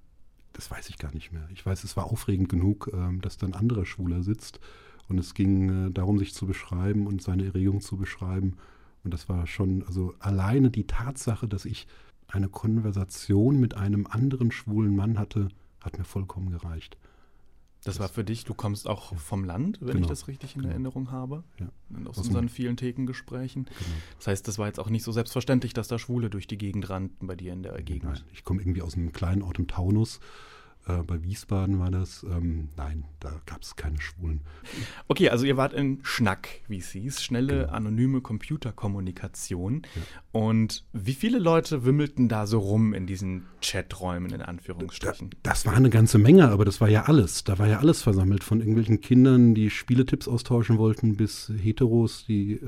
Das 0.53 0.71
weiß 0.71 0.89
ich 0.89 0.99
gar 0.99 1.13
nicht 1.15 1.33
mehr. 1.33 1.49
Ich 1.53 1.65
weiß, 1.65 1.85
es 1.85 1.97
war 1.97 2.07
aufregend 2.07 2.49
genug, 2.49 2.91
ähm, 2.93 3.21
dass 3.21 3.39
da 3.39 3.47
ein 3.47 3.55
anderer 3.55 3.87
Schwuler 3.87 4.23
sitzt 4.23 4.61
und 5.09 5.19
es 5.19 5.35
ging 5.35 5.89
äh, 5.89 5.91
darum, 5.91 6.19
sich 6.19 6.35
zu 6.35 6.47
beschreiben 6.47 7.07
und 7.07 7.23
seine 7.23 7.45
Erregung 7.47 7.81
zu 7.81 7.97
beschreiben. 7.97 8.57
Und 9.03 9.15
das 9.15 9.29
war 9.29 9.47
schon, 9.47 9.85
also 9.87 10.15
alleine 10.19 10.71
die 10.71 10.87
Tatsache, 10.87 11.49
dass 11.49 11.65
ich 11.65 11.87
eine 12.29 12.49
Konversation 12.49 13.59
mit 13.59 13.77
einem 13.77 14.07
anderen 14.07 14.53
schwulen 14.53 14.95
Mann 14.95 15.19
hatte, 15.19 15.49
hat 15.81 15.99
mir 15.99 16.05
vollkommen 16.05 16.51
gereicht. 16.51 16.97
Das 17.85 17.99
war 17.99 18.09
für 18.11 18.25
dich, 18.25 18.45
du 18.45 18.53
kommst 18.53 18.87
auch 18.87 19.15
vom 19.17 19.45
Land, 19.45 19.79
wenn 19.81 19.89
ich 19.89 19.95
Genau. 19.95 20.09
das 20.09 20.29
richtig 20.29 20.55
in 20.55 20.61
Genau. 20.63 20.73
Erinnerung 20.73 21.11
habe. 21.11 21.45
Ja. 21.59 21.69
Aus 22.09 22.19
Aus 22.19 22.27
unseren 22.27 22.49
vielen 22.51 22.77
Thekengesprächen. 22.77 23.65
Genau. 23.65 23.75
Das 24.19 24.27
heißt, 24.27 24.47
das 24.49 24.59
war 24.59 24.67
jetzt 24.67 24.79
auch 24.79 24.91
nicht 24.91 25.03
so 25.03 25.13
selbstverständlich, 25.13 25.73
dass 25.73 25.89
da 25.89 25.99
Schwule 25.99 26.29
durch 26.29 26.47
die 26.47 26.59
Gegend 26.59 26.91
rannten 26.91 27.27
bei 27.27 27.37
dir 27.37 27.53
in 27.55 27.63
der 27.63 27.73
Nein, 27.73 27.85
Gegend. 27.87 28.25
ich 28.33 28.45
komme 28.45 28.61
irgendwie 28.61 28.83
aus 28.83 28.95
einem 28.97 29.13
kleinen 29.13 29.43
Ort 29.43 29.59
im 29.59 29.67
Taunus. 29.67 30.21
Äh, 30.87 31.03
bei 31.03 31.23
Wiesbaden 31.23 31.79
war 31.79 31.91
das. 31.91 32.23
Ähm, 32.25 32.69
nein, 32.77 33.05
da 33.21 33.33
gab 33.47 33.63
es 33.63 33.77
keine 33.77 34.01
Schwulen. 34.01 34.41
Okay, 35.09 35.29
also 35.29 35.45
ihr 35.45 35.57
wart 35.57 35.73
in 35.75 35.99
Schnack, 36.03 36.49
wie 36.69 36.79
es 36.79 36.91
hieß, 36.93 37.23
schnelle, 37.23 37.61
Genau. 37.63 37.73
anonyme 37.73 38.21
Computerkommunikation. 38.23 39.83
Und 40.33 40.85
wie 40.93 41.13
viele 41.15 41.39
Leute 41.39 41.85
wimmelten 41.85 42.29
da 42.29 42.47
so 42.47 42.59
rum 42.61 42.95
in 42.95 43.07
diesen 43.07 43.45
Chaträumen, 43.61 44.31
in 44.33 44.39
Da, 44.41 44.45
Anführungsstrichen? 44.47 45.31
das 45.43 45.67
war 45.67 45.75
eine 45.75 45.91
ganze 45.91 46.19
Menge, 46.19 46.49
aber 46.49 46.65
das 46.65 46.81
war 46.81 46.89
ja 46.89 47.03
alles. 47.05 47.45
Da 47.45 47.59
war 47.59 47.67
ja 47.69 47.79
alles 47.79 48.03
versammelt. 48.03 48.43
Von 48.45 48.61
irgendwelchen 48.61 49.01
Kindern, 49.01 49.55
die 49.55 49.71
Spieletipps 49.71 50.29
austauschen 50.29 50.79
wollten, 50.79 51.17
bis 51.17 51.53
Heteros, 51.63 52.25
die 52.27 52.53
äh, 52.53 52.61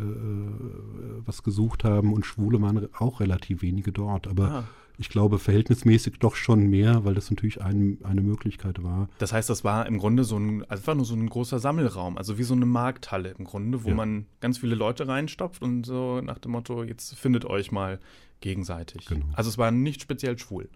was 1.25 1.42
gesucht 1.42 1.85
haben. 1.85 2.12
Und 2.12 2.26
Schwule 2.26 2.61
waren 2.61 2.88
auch 2.99 3.21
relativ 3.21 3.62
wenige 3.62 3.92
dort. 3.92 4.26
Aber 4.28 4.50
Ah. 4.52 4.64
Ich 4.99 5.08
glaube, 5.08 5.38
verhältnismäßig 5.38 6.18
doch 6.18 6.37
schon 6.37 6.68
mehr, 6.68 7.04
weil 7.04 7.14
das 7.14 7.30
natürlich 7.30 7.61
ein, 7.62 7.99
eine 8.02 8.20
Möglichkeit 8.20 8.82
war. 8.82 9.08
Das 9.18 9.32
heißt, 9.32 9.49
das 9.50 9.64
war 9.64 9.87
im 9.87 9.99
Grunde 9.99 10.25
so 10.25 10.38
ein, 10.38 10.64
einfach 10.64 10.94
nur 10.94 11.04
so 11.04 11.14
ein 11.14 11.28
großer 11.28 11.58
Sammelraum, 11.58 12.18
also 12.18 12.38
wie 12.38 12.42
so 12.42 12.54
eine 12.54 12.66
Markthalle 12.66 13.34
im 13.38 13.44
Grunde, 13.44 13.84
wo 13.84 13.88
ja. 13.88 13.94
man 13.94 14.26
ganz 14.40 14.58
viele 14.58 14.75
Leute 14.75 15.08
reinstopft 15.08 15.62
und 15.62 15.84
so 15.84 16.20
nach 16.20 16.38
dem 16.38 16.52
Motto, 16.52 16.84
jetzt 16.84 17.14
findet 17.16 17.44
euch 17.44 17.72
mal 17.72 17.99
gegenseitig. 18.40 19.06
Genau. 19.06 19.26
Also 19.32 19.49
es 19.49 19.58
war 19.58 19.70
nicht 19.70 20.02
speziell 20.02 20.38
schwul. 20.38 20.68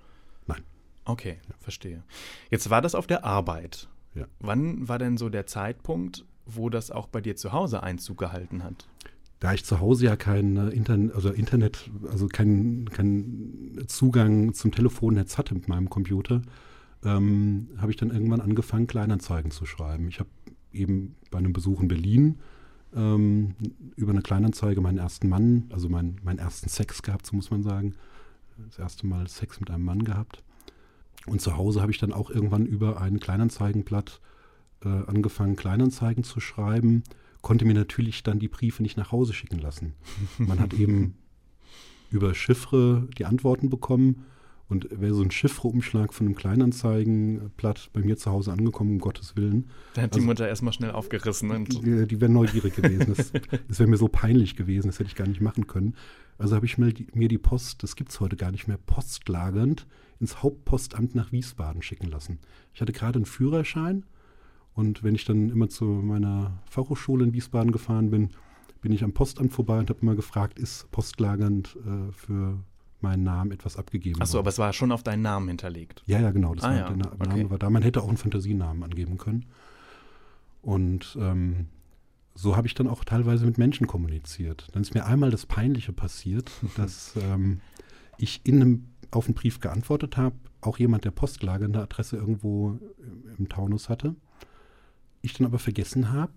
Nein. 0.47 0.63
Okay, 1.05 1.39
ja. 1.49 1.55
verstehe. 1.61 2.03
Jetzt 2.51 2.71
war 2.71 2.83
das 2.83 2.95
auf 2.95 3.07
der 3.07 3.25
Arbeit. 3.25 3.89
Ja. 4.15 4.27
Wann 4.41 4.89
war 4.89 4.99
denn 4.99 5.19
so 5.19 5.29
der 5.29 5.47
Zeitpunkt, 5.47 6.25
wo 6.47 6.71
das 6.71 6.91
auch 6.91 7.07
bei 7.07 7.21
dir 7.21 7.37
zu 7.37 7.53
Hause 7.53 7.83
Einzug 7.83 8.19
gehalten 8.19 8.65
hat? 8.65 8.89
Da 9.41 9.53
ich 9.53 9.65
zu 9.65 9.81
Hause 9.81 10.07
ja 10.07 10.17
kein 10.17 10.57
äh, 10.57 10.69
Internet, 10.71 11.15
also 11.15 11.31
Internet, 11.31 11.91
also 12.11 12.27
keinen 12.27 12.89
kein 12.91 13.85
Zugang 13.87 14.55
zum 14.55 14.73
Telefonnetz 14.73 15.39
hatte 15.39 15.55
mit 15.55 15.69
meinem 15.69 15.91
Computer, 15.91 16.43
ähm, 17.05 17.69
habe 17.79 17.91
ich 17.91 17.97
dann 17.97 18.11
irgendwann 18.11 18.41
angefangen, 18.41 18.87
Kleinanzeigen 18.87 19.51
zu 19.51 19.67
schreiben. 19.67 20.09
Ich 20.09 20.21
habe 20.21 20.31
eben 20.73 21.17
bei 21.31 21.39
einem 21.39 21.53
Besuch 21.53 21.81
in 21.83 21.89
Berlin 21.89 22.39
ähm, 22.95 23.55
über 23.97 24.13
eine 24.13 24.23
Kleinanzeige 24.23 24.81
meinen 24.81 24.99
ersten 24.99 25.29
Mann, 25.29 25.67
also 25.71 25.89
mein, 25.89 26.17
meinen 26.23 26.39
ersten 26.39 26.69
Sex 26.69 27.03
gehabt, 27.03 27.27
so 27.27 27.37
muss 27.37 27.51
man 27.51 27.63
sagen. 27.63 27.95
Das 28.69 28.79
erste 28.79 29.07
Mal 29.07 29.29
Sex 29.29 29.61
mit 29.61 29.71
einem 29.71 29.85
Mann 29.85 30.05
gehabt. 30.05 30.43
Und 31.27 31.43
zu 31.43 31.59
Hause 31.59 31.83
habe 31.83 31.93
ich 31.93 31.99
dann 31.99 32.13
auch 32.13 32.31
irgendwann 32.31 32.65
über 32.65 33.01
ein 33.03 33.21
Kleinanzeigenblatt 33.21 34.21
äh, 34.83 34.89
angefangen, 34.89 35.57
Kleinanzeigen 35.57 36.25
zu 36.25 36.41
schreiben 36.41 37.03
konnte 37.47 37.65
mir 37.65 37.75
natürlich 37.75 38.25
dann 38.25 38.41
die 38.41 38.49
Briefe 38.49 38.83
nicht 38.83 38.97
nach 38.97 39.13
Hause 39.13 39.33
schicken 39.33 39.61
lassen. 39.61 39.95
Man 40.37 40.59
hat 40.59 40.75
eben 40.75 41.15
über 42.11 42.35
Chiffre 42.35 43.07
die 43.17 43.25
Antworten 43.25 43.71
bekommen 43.71 44.25
und 44.69 44.89
wäre 44.91 45.15
so 45.15 45.23
ein 45.23 45.31
Chiffre-Umschlag 45.31 46.13
von 46.13 46.27
einem 46.27 46.35
Kleinanzeigenblatt 46.35 47.91
bei 47.93 48.01
mir 48.01 48.17
zu 48.17 48.33
Hause 48.33 48.51
angekommen, 48.51 48.95
um 48.95 48.99
Gottes 48.99 49.37
Willen. 49.37 49.71
Da 49.95 50.03
hat 50.03 50.11
also, 50.11 50.19
die 50.19 50.27
Mutter 50.27 50.49
erstmal 50.49 50.73
schnell 50.73 50.91
aufgerissen. 50.91 51.53
Und 51.53 51.73
die, 51.73 52.09
die 52.09 52.21
wäre 52.21 52.33
neugierig 52.33 52.75
gewesen. 52.75 53.15
Das, 53.17 53.31
das 53.69 53.79
wäre 53.79 53.89
mir 53.89 53.97
so 53.97 54.09
peinlich 54.09 54.57
gewesen, 54.57 54.89
das 54.89 54.99
hätte 54.99 55.11
ich 55.11 55.15
gar 55.15 55.29
nicht 55.29 55.41
machen 55.41 55.69
können. 55.69 55.95
Also 56.39 56.57
habe 56.57 56.67
ich 56.67 56.79
mir 56.79 56.93
die, 56.93 57.07
mir 57.15 57.29
die 57.29 57.39
Post, 57.39 57.85
das 57.85 57.95
gibt 57.95 58.11
es 58.11 58.19
heute 58.19 58.35
gar 58.35 58.51
nicht 58.51 58.67
mehr, 58.67 58.77
postlagernd 58.77 59.87
ins 60.19 60.43
Hauptpostamt 60.43 61.15
nach 61.15 61.31
Wiesbaden 61.31 61.81
schicken 61.81 62.11
lassen. 62.11 62.41
Ich 62.75 62.81
hatte 62.81 62.93
gerade 62.93 63.19
einen 63.19 63.25
Führerschein 63.25 64.05
und 64.77 65.03
wenn 65.03 65.15
ich 65.15 65.25
dann 65.25 65.49
immer 65.49 65.71
zu 65.71 65.87
meiner 65.87 66.63
Fachhochschule 66.67 67.25
in 67.25 67.33
Wiesbaden 67.33 67.73
gefahren 67.73 68.11
bin, 68.11 68.29
bin 68.83 68.93
ich 68.93 69.03
am 69.03 69.13
Postamt 69.15 69.53
vorbei 69.53 69.79
und 69.79 69.89
habe 69.89 70.01
immer 70.03 70.15
gefragt, 70.15 70.59
ist 70.59 70.91
postlagernd 70.91 71.77
äh, 71.87 72.13
für 72.13 72.59
meinen 73.01 73.25
Namen 73.25 73.53
etwas 73.53 73.79
abgegeben 73.79 74.21
Achso, 74.21 74.39
aber 74.39 74.51
es 74.51 74.59
war 74.59 74.75
schon 74.75 74.93
auf 74.93 75.03
deinen 75.03 75.23
Namen 75.23 75.49
hinterlegt. 75.49 76.03
Ja, 76.07 76.21
ja, 76.21 76.31
genau. 76.31 76.55
Das 76.55 76.65
ah, 76.65 76.69
war, 76.69 76.77
ja. 76.77 76.89
Der 76.89 76.97
Na 76.97 77.13
okay. 77.13 77.29
Name 77.29 77.51
war 77.51 77.59
da. 77.59 77.71
Man 77.71 77.83
hätte 77.83 78.03
auch 78.03 78.09
einen 78.09 78.19
Fantasienamen 78.19 78.83
angeben 78.83 79.17
können. 79.17 79.47
Und 80.61 81.17
ähm, 81.19 81.69
so 82.35 82.55
habe 82.55 82.67
ich 82.67 82.75
dann 82.75 82.87
auch 82.87 83.03
teilweise 83.03 83.47
mit 83.47 83.57
Menschen 83.57 83.87
kommuniziert. 83.87 84.69
Dann 84.73 84.83
ist 84.83 84.93
mir 84.93 85.07
einmal 85.07 85.31
das 85.31 85.47
Peinliche 85.47 85.95
passiert, 85.95 86.51
dass 86.77 87.15
ähm, 87.17 87.61
ich 88.19 88.43
in 88.45 88.61
einem, 88.61 88.89
auf 89.11 89.25
einen 89.25 89.35
Brief 89.35 89.59
geantwortet 89.61 90.19
habe, 90.19 90.37
auch 90.61 90.79
jemand, 90.79 91.07
der 91.07 91.13
postlagernde 91.13 91.81
Adresse 91.81 92.17
irgendwo 92.17 92.79
im 93.39 93.49
Taunus 93.49 93.89
hatte 93.89 94.17
ich 95.27 95.35
dann 95.35 95.47
aber 95.47 95.59
vergessen 95.59 96.13
habe, 96.13 96.33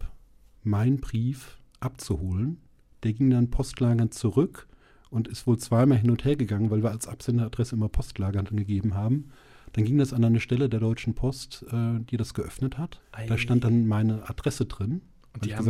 meinen 0.64 1.00
Brief 1.00 1.58
abzuholen. 1.80 2.58
Der 3.04 3.14
ging 3.14 3.30
dann 3.30 3.50
postlagernd 3.50 4.14
zurück 4.14 4.68
und 5.10 5.28
ist 5.28 5.48
wohl 5.48 5.58
zweimal 5.58 5.98
hin 5.98 6.12
und 6.12 6.26
her 6.26 6.36
gegangen, 6.36 6.70
weil 6.70 6.84
wir 6.84 6.92
als 6.92 7.08
Absenderadresse 7.08 7.76
immer 7.76 7.90
postlagernd 7.90 8.52
angegeben 8.52 8.94
haben. 8.94 9.32
Dann 9.74 9.86
ging 9.86 9.98
das 9.98 10.14
an 10.14 10.24
eine 10.24 10.40
Stelle 10.40 10.68
der 10.68 10.80
Deutschen 10.80 11.14
Post, 11.14 11.66
äh, 11.72 12.00
die 12.00 12.18
das 12.18 12.34
geöffnet 12.34 12.78
hat. 12.78 13.02
Ei. 13.12 13.28
Da 13.28 13.38
stand 13.38 13.64
dann 13.64 13.88
meine 13.88 14.28
Adresse 14.30 14.66
drin. 14.66 15.02
Und 15.34 15.46
die, 15.46 15.56
hab, 15.56 15.66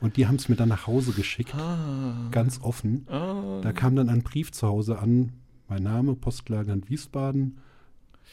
und 0.00 0.16
die 0.16 0.26
haben 0.26 0.36
es 0.36 0.48
mir 0.48 0.56
dann 0.56 0.70
nach 0.70 0.86
Hause 0.86 1.12
geschickt, 1.12 1.54
ah. 1.54 2.28
ganz 2.30 2.60
offen. 2.62 3.06
Ah. 3.08 3.60
Da 3.62 3.72
kam 3.72 3.96
dann 3.96 4.08
ein 4.08 4.22
Brief 4.22 4.50
zu 4.50 4.66
Hause 4.66 4.98
an, 4.98 5.34
mein 5.68 5.82
Name, 5.82 6.14
postlagernd 6.14 6.88
Wiesbaden, 6.88 7.58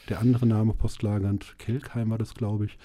der 0.09 0.19
andere 0.19 0.45
Name, 0.45 0.73
postlagernd 0.73 1.57
Kelkheim 1.57 2.11
war 2.11 2.17
das, 2.17 2.33
glaube 2.33 2.65
ich. 2.65 2.77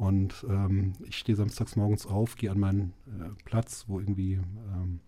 Und 0.00 0.46
ähm, 0.48 0.94
ich 1.06 1.18
stehe 1.18 1.36
samstags 1.36 1.76
morgens 1.76 2.06
auf, 2.06 2.36
gehe 2.36 2.50
an 2.50 2.58
meinen 2.58 2.94
äh, 3.06 3.28
Platz, 3.44 3.84
wo 3.86 4.00
irgendwie 4.00 4.40
ähm, 4.74 5.00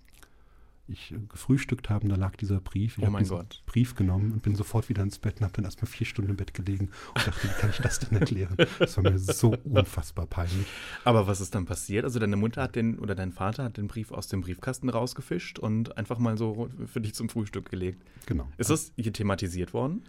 ich 0.87 1.15
gefrühstückt 1.31 1.89
habe, 1.89 2.05
und 2.05 2.11
da 2.11 2.17
lag 2.17 2.37
dieser 2.37 2.61
Brief. 2.61 2.99
Ich 2.99 3.09
oh 3.09 3.11
mein 3.11 3.27
Gott. 3.27 3.63
Brief 3.65 3.95
genommen 3.95 4.33
und 4.33 4.43
bin 4.43 4.55
sofort 4.55 4.91
wieder 4.91 5.03
ins 5.03 5.19
Bett 5.19 5.39
und 5.39 5.45
habe 5.45 5.55
dann 5.55 5.65
erstmal 5.65 5.91
vier 5.91 6.07
Stunden 6.07 6.33
im 6.33 6.37
Bett 6.37 6.53
gelegen 6.53 6.91
und 7.15 7.27
dachte, 7.27 7.49
wie 7.49 7.59
kann 7.59 7.71
ich 7.71 7.79
das 7.79 8.01
denn 8.01 8.19
erklären? 8.19 8.55
Das 8.79 8.99
war 8.99 9.05
mir 9.05 9.19
so 9.19 9.57
unfassbar 9.65 10.27
peinlich. 10.27 10.67
Aber 11.05 11.27
was 11.27 11.41
ist 11.41 11.55
dann 11.55 11.65
passiert? 11.65 12.05
Also 12.05 12.19
deine 12.19 12.37
Mutter 12.37 12.61
hat 12.61 12.77
den 12.77 12.99
oder 12.99 13.15
dein 13.15 13.33
Vater 13.33 13.65
hat 13.65 13.79
den 13.79 13.89
Brief 13.89 14.13
aus 14.13 14.29
dem 14.29 14.43
Briefkasten 14.43 14.91
rausgefischt 14.91 15.59
und 15.59 15.97
einfach 15.97 16.19
mal 16.19 16.37
so 16.37 16.69
für 16.85 17.01
dich 17.01 17.15
zum 17.15 17.31
Frühstück 17.31 17.71
gelegt. 17.71 18.05
Genau. 18.27 18.47
Ist 18.59 18.69
das 18.69 18.93
hier 18.97 19.15
thematisiert 19.15 19.73
worden? 19.73 20.05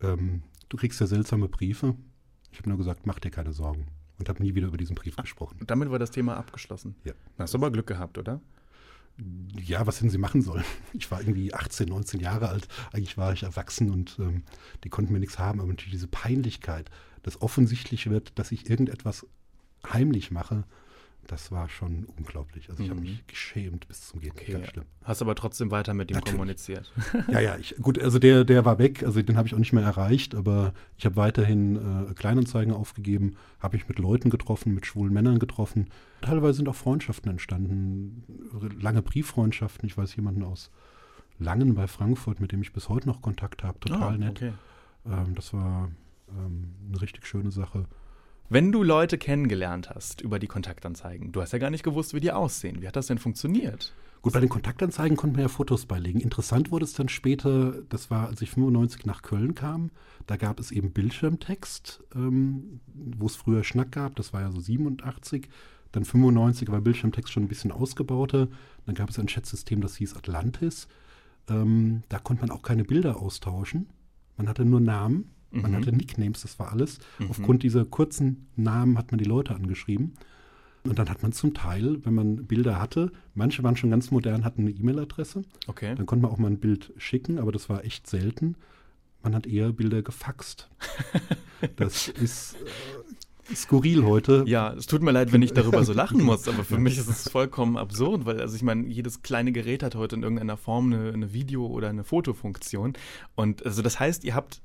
Ähm, 0.00 0.40
du 0.70 0.78
kriegst 0.78 0.98
ja 1.02 1.06
seltsame 1.06 1.48
Briefe. 1.48 1.96
Ich 2.50 2.60
habe 2.60 2.70
nur 2.70 2.78
gesagt, 2.78 3.04
mach 3.04 3.18
dir 3.18 3.30
keine 3.30 3.52
Sorgen 3.52 3.88
und 4.18 4.28
habe 4.28 4.42
nie 4.42 4.54
wieder 4.54 4.68
über 4.68 4.76
diesen 4.76 4.94
Brief 4.94 5.16
gesprochen. 5.16 5.58
Und 5.60 5.70
damit 5.70 5.90
war 5.90 5.98
das 5.98 6.10
Thema 6.10 6.36
abgeschlossen. 6.36 6.94
Ja. 7.04 7.12
Hast 7.38 7.54
du 7.54 7.58
aber 7.58 7.70
Glück 7.70 7.86
gehabt, 7.86 8.18
oder? 8.18 8.40
Ja, 9.60 9.86
was 9.86 9.98
hätten 9.98 10.10
sie 10.10 10.18
machen 10.18 10.42
sollen? 10.42 10.64
Ich 10.94 11.10
war 11.10 11.20
irgendwie 11.20 11.52
18, 11.52 11.88
19 11.88 12.20
Jahre 12.20 12.48
alt. 12.48 12.68
Eigentlich 12.92 13.18
war 13.18 13.32
ich 13.32 13.42
erwachsen 13.42 13.90
und 13.90 14.16
ähm, 14.18 14.42
die 14.84 14.88
konnten 14.88 15.12
mir 15.12 15.20
nichts 15.20 15.38
haben. 15.38 15.60
Aber 15.60 15.68
natürlich 15.68 15.92
diese 15.92 16.08
Peinlichkeit, 16.08 16.90
dass 17.22 17.40
offensichtlich 17.40 18.08
wird, 18.08 18.38
dass 18.38 18.52
ich 18.52 18.68
irgendetwas 18.68 19.26
heimlich 19.90 20.30
mache, 20.30 20.64
das 21.26 21.52
war 21.52 21.68
schon 21.68 22.06
unglaublich. 22.16 22.68
Also 22.68 22.82
ich 22.82 22.88
mhm. 22.88 22.94
habe 22.94 23.02
mich 23.02 23.26
geschämt 23.26 23.86
bis 23.88 24.08
zum 24.08 24.20
Gehen. 24.20 24.32
Okay, 24.32 24.52
Ganz 24.52 24.68
schlimm. 24.68 24.84
Hast 25.02 25.22
aber 25.22 25.34
trotzdem 25.34 25.70
weiter 25.70 25.94
mit 25.94 26.10
ihm 26.10 26.14
Natürlich. 26.14 26.34
kommuniziert. 26.34 26.92
Ja, 27.28 27.40
ja, 27.40 27.56
ich, 27.56 27.76
gut, 27.80 27.98
also 27.98 28.18
der, 28.18 28.44
der 28.44 28.64
war 28.64 28.78
weg, 28.78 29.02
also 29.02 29.22
den 29.22 29.36
habe 29.36 29.46
ich 29.46 29.54
auch 29.54 29.58
nicht 29.58 29.72
mehr 29.72 29.84
erreicht, 29.84 30.34
aber 30.34 30.74
ich 30.96 31.04
habe 31.04 31.16
weiterhin 31.16 32.10
äh, 32.10 32.14
Kleinanzeigen 32.14 32.74
aufgegeben, 32.74 33.36
habe 33.60 33.76
mich 33.76 33.88
mit 33.88 33.98
Leuten 33.98 34.30
getroffen, 34.30 34.74
mit 34.74 34.86
schwulen 34.86 35.12
Männern 35.12 35.38
getroffen. 35.38 35.88
Teilweise 36.20 36.58
sind 36.58 36.68
auch 36.68 36.74
Freundschaften 36.74 37.30
entstanden, 37.30 38.24
lange 38.80 39.02
Brieffreundschaften. 39.02 39.88
Ich 39.88 39.96
weiß 39.96 40.14
jemanden 40.16 40.42
aus 40.42 40.70
Langen 41.38 41.74
bei 41.74 41.86
Frankfurt, 41.86 42.40
mit 42.40 42.52
dem 42.52 42.62
ich 42.62 42.72
bis 42.72 42.88
heute 42.88 43.08
noch 43.08 43.22
Kontakt 43.22 43.62
habe, 43.62 43.78
total 43.80 44.14
oh, 44.14 44.18
nett. 44.18 44.42
Okay. 44.42 44.52
Ähm, 45.06 45.34
das 45.34 45.52
war 45.52 45.90
ähm, 46.28 46.74
eine 46.88 47.00
richtig 47.00 47.26
schöne 47.26 47.50
Sache. 47.50 47.86
Wenn 48.48 48.70
du 48.70 48.82
Leute 48.82 49.16
kennengelernt 49.18 49.90
hast 49.90 50.20
über 50.20 50.38
die 50.38 50.46
Kontaktanzeigen, 50.46 51.32
du 51.32 51.40
hast 51.40 51.52
ja 51.52 51.58
gar 51.58 51.70
nicht 51.70 51.84
gewusst, 51.84 52.12
wie 52.14 52.20
die 52.20 52.32
aussehen. 52.32 52.82
Wie 52.82 52.88
hat 52.88 52.96
das 52.96 53.06
denn 53.06 53.18
funktioniert? 53.18 53.94
Gut, 54.22 54.34
bei 54.34 54.40
den 54.40 54.48
Kontaktanzeigen 54.48 55.16
konnten 55.16 55.34
wir 55.36 55.42
ja 55.42 55.48
Fotos 55.48 55.86
beilegen. 55.86 56.20
Interessant 56.20 56.70
wurde 56.70 56.84
es 56.84 56.92
dann 56.92 57.08
später, 57.08 57.82
das 57.88 58.08
war, 58.08 58.28
als 58.28 58.40
ich 58.40 58.50
95 58.50 59.04
nach 59.04 59.22
Köln 59.22 59.56
kam, 59.56 59.90
da 60.28 60.36
gab 60.36 60.60
es 60.60 60.70
eben 60.70 60.92
Bildschirmtext, 60.92 62.04
ähm, 62.14 62.80
wo 62.86 63.26
es 63.26 63.34
früher 63.34 63.64
Schnack 63.64 63.90
gab, 63.90 64.14
das 64.14 64.32
war 64.32 64.42
ja 64.42 64.52
so 64.52 64.60
87. 64.60 65.48
Dann 65.90 66.04
95 66.04 66.70
war 66.70 66.80
Bildschirmtext 66.80 67.32
schon 67.32 67.42
ein 67.42 67.48
bisschen 67.48 67.72
ausgebauter. 67.72 68.46
Dann 68.86 68.94
gab 68.94 69.10
es 69.10 69.18
ein 69.18 69.26
Chatsystem, 69.26 69.80
das 69.80 69.96
hieß 69.96 70.14
Atlantis. 70.14 70.86
Ähm, 71.48 72.04
da 72.08 72.20
konnte 72.20 72.42
man 72.42 72.50
auch 72.50 72.62
keine 72.62 72.84
Bilder 72.84 73.20
austauschen. 73.20 73.88
Man 74.36 74.48
hatte 74.48 74.64
nur 74.64 74.80
Namen 74.80 75.31
man 75.52 75.72
mhm. 75.72 75.76
hatte 75.76 75.92
Nicknames, 75.92 76.42
das 76.42 76.58
war 76.58 76.72
alles. 76.72 76.98
Mhm. 77.18 77.30
Aufgrund 77.30 77.62
dieser 77.62 77.84
kurzen 77.84 78.48
Namen 78.56 78.98
hat 78.98 79.10
man 79.10 79.18
die 79.18 79.24
Leute 79.24 79.54
angeschrieben. 79.54 80.14
Und 80.84 80.98
dann 80.98 81.08
hat 81.08 81.22
man 81.22 81.32
zum 81.32 81.54
Teil, 81.54 82.04
wenn 82.04 82.14
man 82.14 82.46
Bilder 82.46 82.80
hatte, 82.80 83.12
manche 83.34 83.62
waren 83.62 83.76
schon 83.76 83.90
ganz 83.90 84.10
modern, 84.10 84.44
hatten 84.44 84.62
eine 84.62 84.70
E-Mail-Adresse. 84.70 85.42
Okay. 85.68 85.94
Dann 85.94 86.06
konnte 86.06 86.22
man 86.24 86.32
auch 86.32 86.38
mal 86.38 86.48
ein 86.48 86.58
Bild 86.58 86.92
schicken, 86.96 87.38
aber 87.38 87.52
das 87.52 87.68
war 87.68 87.84
echt 87.84 88.08
selten. 88.08 88.56
Man 89.22 89.34
hat 89.34 89.46
eher 89.46 89.72
Bilder 89.72 90.02
gefaxt. 90.02 90.68
das 91.76 92.08
ist 92.08 92.56
äh, 93.48 93.54
skurril 93.54 94.04
heute. 94.04 94.42
Ja, 94.48 94.72
es 94.72 94.86
tut 94.86 95.02
mir 95.02 95.12
leid, 95.12 95.32
wenn 95.32 95.42
ich 95.42 95.52
darüber 95.52 95.84
so 95.84 95.92
lachen 95.92 96.22
muss, 96.24 96.48
aber 96.48 96.64
für 96.64 96.78
mich 96.78 96.98
ist 96.98 97.08
es 97.08 97.28
vollkommen 97.28 97.76
absurd, 97.76 98.26
weil, 98.26 98.40
also 98.40 98.56
ich 98.56 98.62
meine, 98.62 98.88
jedes 98.88 99.22
kleine 99.22 99.52
Gerät 99.52 99.84
hat 99.84 99.94
heute 99.94 100.16
in 100.16 100.24
irgendeiner 100.24 100.56
Form 100.56 100.92
eine, 100.92 101.12
eine 101.12 101.32
Video- 101.32 101.68
oder 101.68 101.90
eine 101.90 102.02
Fotofunktion. 102.02 102.94
Und 103.36 103.64
also 103.64 103.82
das 103.82 104.00
heißt, 104.00 104.24
ihr 104.24 104.34
habt 104.34 104.62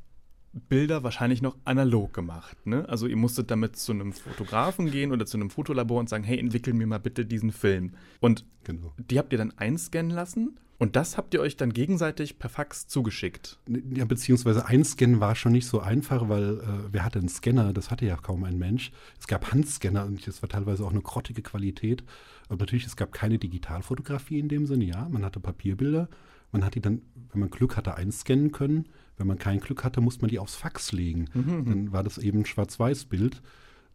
Bilder 0.54 1.04
wahrscheinlich 1.04 1.42
noch 1.42 1.58
analog 1.66 2.14
gemacht. 2.14 2.66
Ne? 2.66 2.88
Also 2.90 3.08
ihr 3.08 3.18
musstet 3.18 3.52
damit 3.52 3.76
zu 3.76 3.92
einem 3.92 4.14
Fotografen 4.14 4.90
gehen 4.90 5.12
oder 5.12 5.26
zu 5.26 5.38
einem 5.38 5.50
Fotolabor 5.50 6.00
und 6.00 6.10
sagen, 6.10 6.24
hey, 6.24 6.40
entwickel 6.40 6.74
mir 6.74 6.88
mal 6.88 7.00
bitte 7.00 7.26
diesen 7.26 7.52
Film. 7.52 7.94
Und 8.20 8.46
genau. 8.64 8.94
die 8.98 9.20
habt 9.20 9.32
ihr 9.32 9.38
dann 9.38 9.54
einscannen 9.58 10.12
lassen 10.12 10.58
und 10.80 10.96
das 10.96 11.18
habt 11.18 11.34
ihr 11.34 11.42
euch 11.42 11.58
dann 11.58 11.74
gegenseitig 11.74 12.38
per 12.38 12.50
Fax 12.50 12.88
zugeschickt. 12.88 13.60
Ja, 13.96 14.06
beziehungsweise 14.06 14.68
einscannen 14.68 15.20
war 15.20 15.34
schon 15.34 15.52
nicht 15.52 15.66
so 15.66 15.80
einfach, 15.80 16.30
weil 16.30 16.60
äh, 16.60 16.92
wer 16.92 17.04
hatte 17.04 17.20
einen 17.20 17.30
Scanner? 17.30 17.74
Das 17.74 17.90
hatte 17.90 18.06
ja 18.06 18.16
kaum 18.16 18.44
ein 18.44 18.60
Mensch. 18.60 18.92
Es 19.20 19.26
gab 19.26 19.52
Handscanner 19.52 20.06
und 20.06 20.28
das 20.28 20.42
war 20.44 20.50
teilweise 20.50 20.86
auch 20.86 20.92
eine 20.92 21.02
grottige 21.02 21.42
Qualität. 21.42 22.04
Aber 22.48 22.58
natürlich, 22.58 22.86
es 22.86 22.96
gab 22.96 23.12
keine 23.12 23.40
Digitalfotografie 23.40 24.40
in 24.40 24.50
dem 24.50 24.68
Sinne, 24.68 24.86
ja. 24.86 25.08
Man 25.10 25.26
hatte 25.26 25.40
Papierbilder 25.40 26.10
Man 26.52 26.64
hat 26.64 26.76
die 26.76 26.82
dann, 26.82 27.02
wenn 27.32 27.40
man 27.40 27.50
Glück 27.50 27.76
hatte, 27.76 27.96
einscannen 27.96 28.52
können. 28.52 28.88
Wenn 29.18 29.28
man 29.28 29.38
kein 29.40 29.60
Glück 29.60 29.84
hatte, 29.84 30.00
musste 30.02 30.22
man 30.22 30.30
die 30.30 30.40
aufs 30.40 30.56
Fax 30.56 30.92
legen. 30.92 31.26
Mhm. 31.34 31.66
Dann 31.66 31.92
war 31.92 32.04
das 32.04 32.18
eben 32.18 32.40
ein 32.40 32.46
Schwarz-Weiß-Bild. 32.46 33.42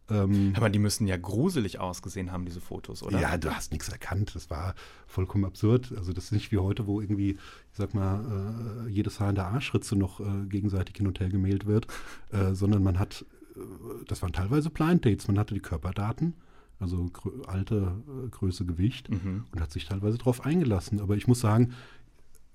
Ähm, 0.09 0.51
Aber 0.57 0.69
die 0.69 0.79
müssen 0.79 1.07
ja 1.07 1.15
gruselig 1.15 1.79
ausgesehen 1.79 2.31
haben, 2.33 2.43
diese 2.45 2.59
Fotos, 2.59 3.03
oder? 3.03 3.21
Ja, 3.21 3.37
du 3.37 3.49
hast 3.55 3.71
nichts 3.71 3.87
erkannt. 3.87 4.35
Das 4.35 4.49
war 4.49 4.75
vollkommen 5.07 5.45
absurd. 5.45 5.93
Also 5.95 6.11
das 6.11 6.25
ist 6.25 6.31
nicht 6.33 6.51
wie 6.51 6.57
heute, 6.57 6.87
wo 6.87 6.99
irgendwie, 6.99 7.31
ich 7.31 7.77
sag 7.77 7.93
mal, 7.93 8.85
äh, 8.85 8.89
jedes 8.89 9.21
Haar 9.21 9.29
in 9.29 9.35
der 9.35 9.47
Arschritze 9.47 9.95
noch 9.95 10.19
äh, 10.19 10.45
gegenseitig 10.49 10.97
hin 10.97 11.07
und 11.07 11.21
her 11.21 11.29
gemailt 11.29 11.65
wird, 11.65 11.87
äh, 12.31 12.53
sondern 12.53 12.83
man 12.83 12.99
hat, 12.99 13.25
äh, 13.55 13.59
das 14.07 14.21
waren 14.21 14.33
teilweise 14.33 14.69
Blind 14.69 15.05
Dates. 15.05 15.27
Man 15.29 15.39
hatte 15.39 15.53
die 15.53 15.61
Körperdaten, 15.61 16.33
also 16.79 17.09
Alter, 17.47 17.95
äh, 18.25 18.27
Größe, 18.29 18.65
Gewicht 18.65 19.09
Mhm. 19.09 19.45
und 19.53 19.61
hat 19.61 19.71
sich 19.71 19.85
teilweise 19.85 20.17
darauf 20.17 20.45
eingelassen. 20.45 20.99
Aber 20.99 21.15
ich 21.15 21.27
muss 21.29 21.39
sagen, 21.39 21.71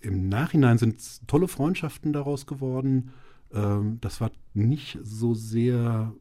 im 0.01 0.29
Nachhinein 0.29 0.79
sind 0.79 1.27
tolle 1.27 1.49
Freundschaften 1.49 2.13
daraus 2.13 2.47
geworden. 2.47 3.11
Ähm, 3.53 3.99
das 4.01 4.21
war 4.21 4.31
nicht 4.55 4.99
so 5.03 5.35
sehr 5.35 6.13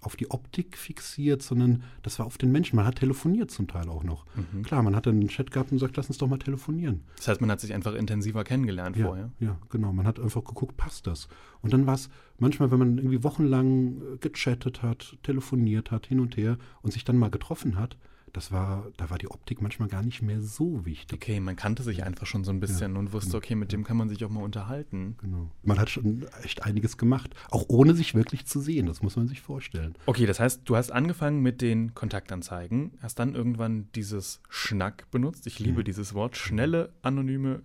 auf 0.00 0.14
die 0.14 0.30
Optik 0.30 0.78
fixiert, 0.78 1.42
sondern 1.42 1.82
das 2.04 2.20
war 2.20 2.26
auf 2.26 2.38
den 2.38 2.52
Menschen. 2.52 2.76
Man 2.76 2.86
hat 2.86 3.00
telefoniert 3.00 3.50
zum 3.50 3.66
Teil 3.66 3.88
auch 3.88 4.04
noch. 4.04 4.24
Mhm. 4.52 4.62
Klar, 4.62 4.80
man 4.84 4.94
hat 4.94 5.06
dann 5.06 5.16
einen 5.18 5.26
Chat 5.28 5.50
gehabt 5.50 5.72
und 5.72 5.78
sagt, 5.80 5.96
lass 5.96 6.06
uns 6.06 6.18
doch 6.18 6.28
mal 6.28 6.38
telefonieren. 6.38 7.00
Das 7.16 7.26
heißt, 7.26 7.40
man 7.40 7.50
hat 7.50 7.58
sich 7.60 7.74
einfach 7.74 7.94
intensiver 7.94 8.44
kennengelernt 8.44 8.96
Ja, 8.96 9.06
vorher. 9.06 9.32
ja, 9.40 9.58
genau. 9.68 9.92
Man 9.92 10.06
hat 10.06 10.20
einfach 10.20 10.44
geguckt, 10.44 10.76
passt 10.76 11.08
das? 11.08 11.26
Und 11.62 11.72
dann 11.72 11.84
war 11.84 11.94
es 11.94 12.10
manchmal, 12.38 12.70
wenn 12.70 12.78
man 12.78 12.98
irgendwie 12.98 13.24
wochenlang 13.24 13.96
äh, 14.00 14.16
gechattet 14.20 14.82
hat, 14.82 15.16
telefoniert 15.24 15.90
hat, 15.90 16.06
hin 16.06 16.20
und 16.20 16.36
her 16.36 16.56
und 16.82 16.92
sich 16.92 17.02
dann 17.04 17.18
mal 17.18 17.30
getroffen 17.30 17.76
hat, 17.76 17.96
das 18.32 18.52
war, 18.52 18.86
da 18.96 19.10
war 19.10 19.18
die 19.18 19.28
Optik 19.30 19.60
manchmal 19.62 19.88
gar 19.88 20.02
nicht 20.02 20.22
mehr 20.22 20.40
so 20.40 20.84
wichtig. 20.86 21.16
Okay, 21.16 21.40
man 21.40 21.56
kannte 21.56 21.82
sich 21.82 22.04
einfach 22.04 22.26
schon 22.26 22.44
so 22.44 22.50
ein 22.52 22.60
bisschen 22.60 22.96
und 22.96 23.12
wusste, 23.12 23.36
okay, 23.36 23.54
mit 23.54 23.72
dem 23.72 23.84
kann 23.84 23.96
man 23.96 24.08
sich 24.08 24.24
auch 24.24 24.30
mal 24.30 24.42
unterhalten. 24.42 25.16
Genau. 25.20 25.50
Man 25.62 25.78
hat 25.78 25.90
schon 25.90 26.26
echt 26.42 26.62
einiges 26.64 26.96
gemacht, 26.96 27.34
auch 27.50 27.64
ohne 27.68 27.94
sich 27.94 28.14
wirklich 28.14 28.46
zu 28.46 28.60
sehen. 28.60 28.86
Das 28.86 29.02
muss 29.02 29.16
man 29.16 29.28
sich 29.28 29.40
vorstellen. 29.40 29.94
Okay, 30.06 30.26
das 30.26 30.40
heißt, 30.40 30.62
du 30.64 30.76
hast 30.76 30.90
angefangen 30.90 31.40
mit 31.40 31.60
den 31.60 31.94
Kontaktanzeigen, 31.94 32.92
hast 33.02 33.18
dann 33.18 33.34
irgendwann 33.34 33.88
dieses 33.94 34.40
Schnack 34.48 35.10
benutzt. 35.10 35.46
Ich 35.46 35.58
liebe 35.58 35.80
Mhm. 35.80 35.84
dieses 35.84 36.14
Wort, 36.14 36.36
schnelle, 36.36 36.92
anonyme 37.02 37.62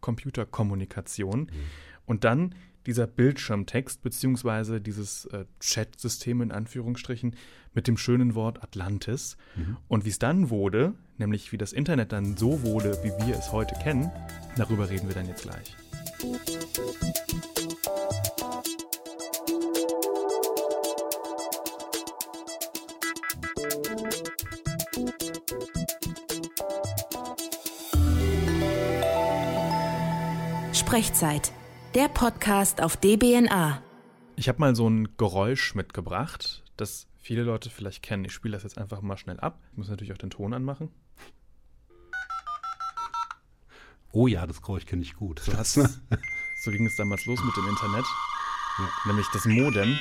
Computerkommunikation. 0.00 1.48
Und 2.06 2.24
dann 2.24 2.54
dieser 2.88 3.06
Bildschirmtext 3.06 4.02
beziehungsweise 4.02 4.80
dieses 4.80 5.26
äh, 5.26 5.44
Chat-System 5.60 6.40
in 6.40 6.50
Anführungsstrichen 6.50 7.36
mit 7.74 7.86
dem 7.86 7.98
schönen 7.98 8.34
Wort 8.34 8.62
Atlantis. 8.62 9.36
Und 9.88 10.06
wie 10.06 10.08
es 10.08 10.18
dann 10.18 10.48
wurde, 10.48 10.94
nämlich 11.18 11.52
wie 11.52 11.58
das 11.58 11.74
Internet 11.74 12.12
dann 12.12 12.38
so 12.38 12.62
wurde, 12.62 12.98
wie 13.04 13.26
wir 13.26 13.36
es 13.36 13.52
heute 13.52 13.74
kennen, 13.74 14.10
darüber 14.56 14.88
reden 14.88 15.06
wir 15.06 15.14
dann 15.14 15.28
jetzt 15.28 15.42
gleich. 15.42 15.76
Sprechzeit. 30.72 31.52
Der 31.94 32.08
Podcast 32.08 32.82
auf 32.82 32.98
DBNA. 32.98 33.82
Ich 34.36 34.46
habe 34.50 34.60
mal 34.60 34.76
so 34.76 34.88
ein 34.88 35.16
Geräusch 35.16 35.74
mitgebracht, 35.74 36.62
das 36.76 37.06
viele 37.16 37.44
Leute 37.44 37.70
vielleicht 37.70 38.02
kennen. 38.02 38.26
Ich 38.26 38.34
spiele 38.34 38.52
das 38.52 38.62
jetzt 38.62 38.76
einfach 38.76 39.00
mal 39.00 39.16
schnell 39.16 39.40
ab. 39.40 39.58
Ich 39.72 39.78
muss 39.78 39.88
natürlich 39.88 40.12
auch 40.12 40.18
den 40.18 40.28
Ton 40.28 40.52
anmachen. 40.52 40.90
Oh 44.12 44.26
ja, 44.26 44.46
das 44.46 44.60
Geräusch 44.60 44.84
kenne 44.84 45.00
ich 45.00 45.16
gut. 45.16 45.40
So, 45.40 45.56
hast, 45.56 45.74
so 46.62 46.70
ging 46.70 46.86
es 46.86 46.96
damals 46.96 47.24
los 47.24 47.42
mit 47.42 47.56
dem 47.56 47.66
Internet. 47.66 48.04
Nämlich 49.06 49.26
das 49.32 49.46
Modem. 49.46 49.98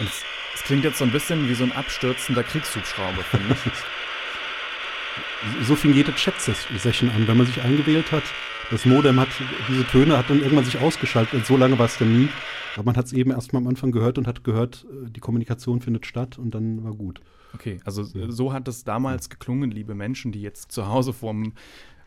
Und 0.00 0.08
es, 0.08 0.24
es 0.54 0.62
klingt 0.64 0.82
jetzt 0.82 0.98
so 0.98 1.04
ein 1.04 1.12
bisschen 1.12 1.48
wie 1.48 1.54
so 1.54 1.62
ein 1.62 1.72
abstürzender 1.72 2.42
Kriegshubschrauber, 2.42 3.22
finde 3.22 3.56
ich. 3.64 3.72
so 5.66 5.76
fing 5.76 5.94
jede 5.94 6.12
Chat-Session 6.12 7.08
an, 7.10 7.28
wenn 7.28 7.36
man 7.36 7.46
sich 7.46 7.62
eingewählt 7.62 8.10
hat. 8.10 8.24
Das 8.72 8.86
Modem 8.86 9.20
hat 9.20 9.28
diese 9.68 9.84
Töne, 9.84 10.16
hat 10.16 10.30
dann 10.30 10.40
irgendwann 10.40 10.64
sich 10.64 10.80
ausgeschaltet. 10.80 11.34
Und 11.34 11.44
so 11.44 11.58
lange 11.58 11.78
war 11.78 11.84
es 11.84 11.98
dann 11.98 12.10
nie. 12.10 12.30
Aber 12.74 12.84
man 12.84 12.96
hat 12.96 13.04
es 13.04 13.12
eben 13.12 13.30
erst 13.30 13.52
mal 13.52 13.58
am 13.58 13.66
Anfang 13.66 13.92
gehört 13.92 14.16
und 14.16 14.26
hat 14.26 14.44
gehört, 14.44 14.86
äh, 14.90 15.10
die 15.10 15.20
Kommunikation 15.20 15.82
findet 15.82 16.06
statt 16.06 16.38
und 16.38 16.54
dann 16.54 16.82
war 16.82 16.94
gut. 16.94 17.20
Okay, 17.52 17.80
also 17.84 18.02
so 18.02 18.54
hat 18.54 18.66
es 18.68 18.82
damals 18.82 19.28
geklungen, 19.28 19.70
liebe 19.70 19.94
Menschen, 19.94 20.32
die 20.32 20.40
jetzt 20.40 20.72
zu 20.72 20.88
Hause 20.88 21.12
vorm 21.12 21.52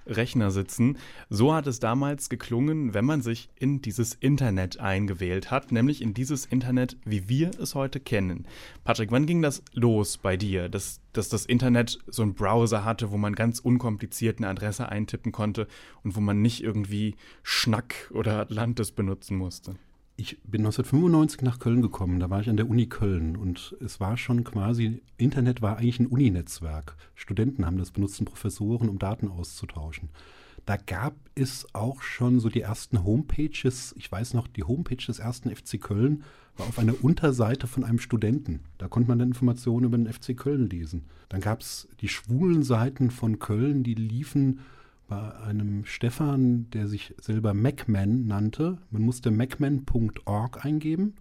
Rechner 0.05 0.51
sitzen. 0.51 0.97
So 1.29 1.53
hat 1.53 1.67
es 1.67 1.79
damals 1.79 2.29
geklungen, 2.29 2.93
wenn 2.93 3.05
man 3.05 3.21
sich 3.21 3.49
in 3.55 3.81
dieses 3.81 4.13
Internet 4.13 4.79
eingewählt 4.79 5.51
hat, 5.51 5.71
nämlich 5.71 6.01
in 6.01 6.13
dieses 6.13 6.45
Internet, 6.45 6.97
wie 7.05 7.29
wir 7.29 7.51
es 7.59 7.75
heute 7.75 7.99
kennen. 7.99 8.45
Patrick, 8.83 9.11
wann 9.11 9.25
ging 9.25 9.41
das 9.41 9.63
los 9.73 10.17
bei 10.17 10.37
dir, 10.37 10.69
dass, 10.69 11.01
dass 11.13 11.29
das 11.29 11.45
Internet 11.45 11.99
so 12.07 12.23
einen 12.23 12.35
Browser 12.35 12.85
hatte, 12.85 13.11
wo 13.11 13.17
man 13.17 13.35
ganz 13.35 13.59
unkompliziert 13.59 14.37
eine 14.37 14.47
Adresse 14.47 14.89
eintippen 14.89 15.31
konnte 15.31 15.67
und 16.03 16.15
wo 16.15 16.19
man 16.19 16.41
nicht 16.41 16.63
irgendwie 16.63 17.15
Schnack 17.43 18.11
oder 18.13 18.39
Atlantis 18.39 18.91
benutzen 18.91 19.37
musste? 19.37 19.75
Ich 20.17 20.41
bin 20.43 20.61
1995 20.61 21.41
nach 21.41 21.59
Köln 21.59 21.81
gekommen, 21.81 22.21
da 22.21 22.29
war 22.29 22.39
ich 22.39 22.49
an 22.49 22.55
der 22.55 22.69
Uni 22.69 22.87
Köln 22.87 23.35
und 23.35 23.75
es 23.83 23.99
war 23.99 24.15
schon 24.15 24.45
quasi, 24.45 25.01
Internet 25.17 25.61
war 25.61 25.75
eigentlich 25.75 25.99
ein 25.99 26.07
Uninetzwerk. 26.07 26.95
Studenten 27.15 27.65
haben 27.65 27.77
das 27.77 27.91
benutzt, 27.91 28.23
Professoren, 28.23 28.87
um 28.87 28.97
Daten 28.97 29.27
auszutauschen. 29.27 30.07
Da 30.65 30.77
gab 30.77 31.15
es 31.35 31.67
auch 31.73 32.01
schon 32.01 32.39
so 32.39 32.47
die 32.47 32.61
ersten 32.61 33.03
Homepages, 33.03 33.93
ich 33.97 34.09
weiß 34.09 34.35
noch, 34.35 34.47
die 34.47 34.63
Homepage 34.63 34.95
des 34.95 35.19
ersten 35.19 35.53
FC 35.53 35.81
Köln 35.81 36.23
war 36.55 36.65
auf 36.65 36.79
einer 36.79 37.03
Unterseite 37.03 37.67
von 37.67 37.83
einem 37.83 37.99
Studenten. 37.99 38.61
Da 38.77 38.87
konnte 38.87 39.09
man 39.09 39.19
dann 39.19 39.27
Informationen 39.27 39.85
über 39.85 39.97
den 39.97 40.11
FC 40.11 40.35
Köln 40.35 40.69
lesen. 40.69 41.03
Dann 41.27 41.41
gab 41.41 41.59
es 41.59 41.89
die 41.99 42.07
schwulen 42.07 42.63
Seiten 42.63 43.11
von 43.11 43.37
Köln, 43.37 43.83
die 43.83 43.95
liefen 43.95 44.61
bei 45.07 45.35
einem 45.39 45.85
Stefan, 45.85 46.69
der 46.71 46.87
sich 46.87 47.13
selber 47.19 47.53
MacMan 47.53 48.27
nannte. 48.27 48.79
Man 48.89 49.03
musste 49.03 49.31
macman.org 49.31 50.65
eingeben 50.65 51.15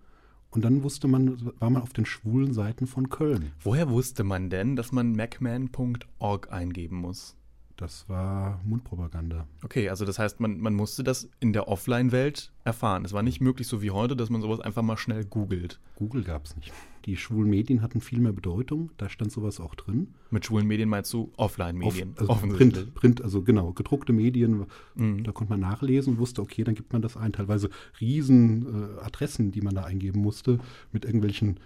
und 0.51 0.64
dann 0.64 0.83
wusste 0.83 1.09
man, 1.09 1.53
war 1.59 1.70
man 1.70 1.83
auf 1.83 1.92
den 1.92 2.07
schwulen 2.07 2.53
Seiten 2.53 2.87
von 2.87 3.09
Köln. 3.09 3.53
Woher 3.61 3.90
wusste 3.90 4.25
man 4.25 4.51
denn, 4.51 4.77
dass 4.77 4.92
man 4.92 5.12
macman.org 5.12 6.53
eingeben 6.53 6.97
muss? 6.97 7.37
Das 7.77 8.09
war 8.09 8.61
Mundpropaganda. 8.65 9.49
Okay, 9.65 9.89
also 9.89 10.05
das 10.05 10.19
heißt, 10.21 10.39
man, 10.39 10.61
man 10.61 10.75
musste 10.75 11.03
das 11.03 11.29
in 11.41 11.53
der 11.53 11.67
Offline-Welt 11.67 12.53
erfahren. 12.63 13.05
Es 13.05 13.13
war 13.13 13.23
nicht 13.25 13.41
möglich, 13.41 13.67
so 13.67 13.83
wie 13.83 13.91
heute, 13.91 14.15
dass 14.15 14.31
man 14.31 14.41
sowas 14.41 14.61
einfach 14.61 14.83
mal 14.83 14.97
schnell 14.97 15.25
googelt. 15.25 15.81
Google 15.97 16.23
gab 16.23 16.45
es 16.45 16.57
nicht. 16.57 16.73
Die 17.05 17.17
schwulen 17.17 17.51
Medien 17.51 17.83
hatten 17.83 18.01
viel 18.01 18.21
mehr 18.21 18.33
Bedeutung. 18.33 18.91
Da 18.97 19.09
stand 19.09 19.33
sowas 19.33 19.59
auch 19.59 19.75
drin. 19.75 20.15
Mit 20.31 20.47
schwulen 20.47 20.69
Medien 20.69 20.89
meinst 20.89 21.13
du 21.13 21.33
Offline-Medien? 21.37 22.13
Off- 22.13 22.21
also 22.21 22.33
offensichtlich. 22.33 22.75
Print, 22.75 22.95
Print, 22.95 23.23
also 23.23 23.43
genau, 23.43 23.73
gedruckte 23.73 24.13
Medien. 24.13 24.67
Mhm. 24.95 25.25
Da 25.25 25.33
konnte 25.33 25.53
man 25.53 25.61
nachlesen 25.61 26.15
und 26.15 26.19
wusste, 26.21 26.43
okay, 26.43 26.63
dann 26.63 26.77
gibt 26.77 26.93
man 26.93 27.03
das 27.03 27.17
ein. 27.17 27.33
Teilweise 27.33 27.71
riesen 28.01 28.67
äh, 28.99 29.01
Adressen, 29.01 29.51
die 29.51 29.61
man 29.63 29.75
da 29.75 29.83
eingeben 29.83 30.21
musste, 30.21 30.61
mit 30.93 31.05
irgendwelchen 31.05 31.59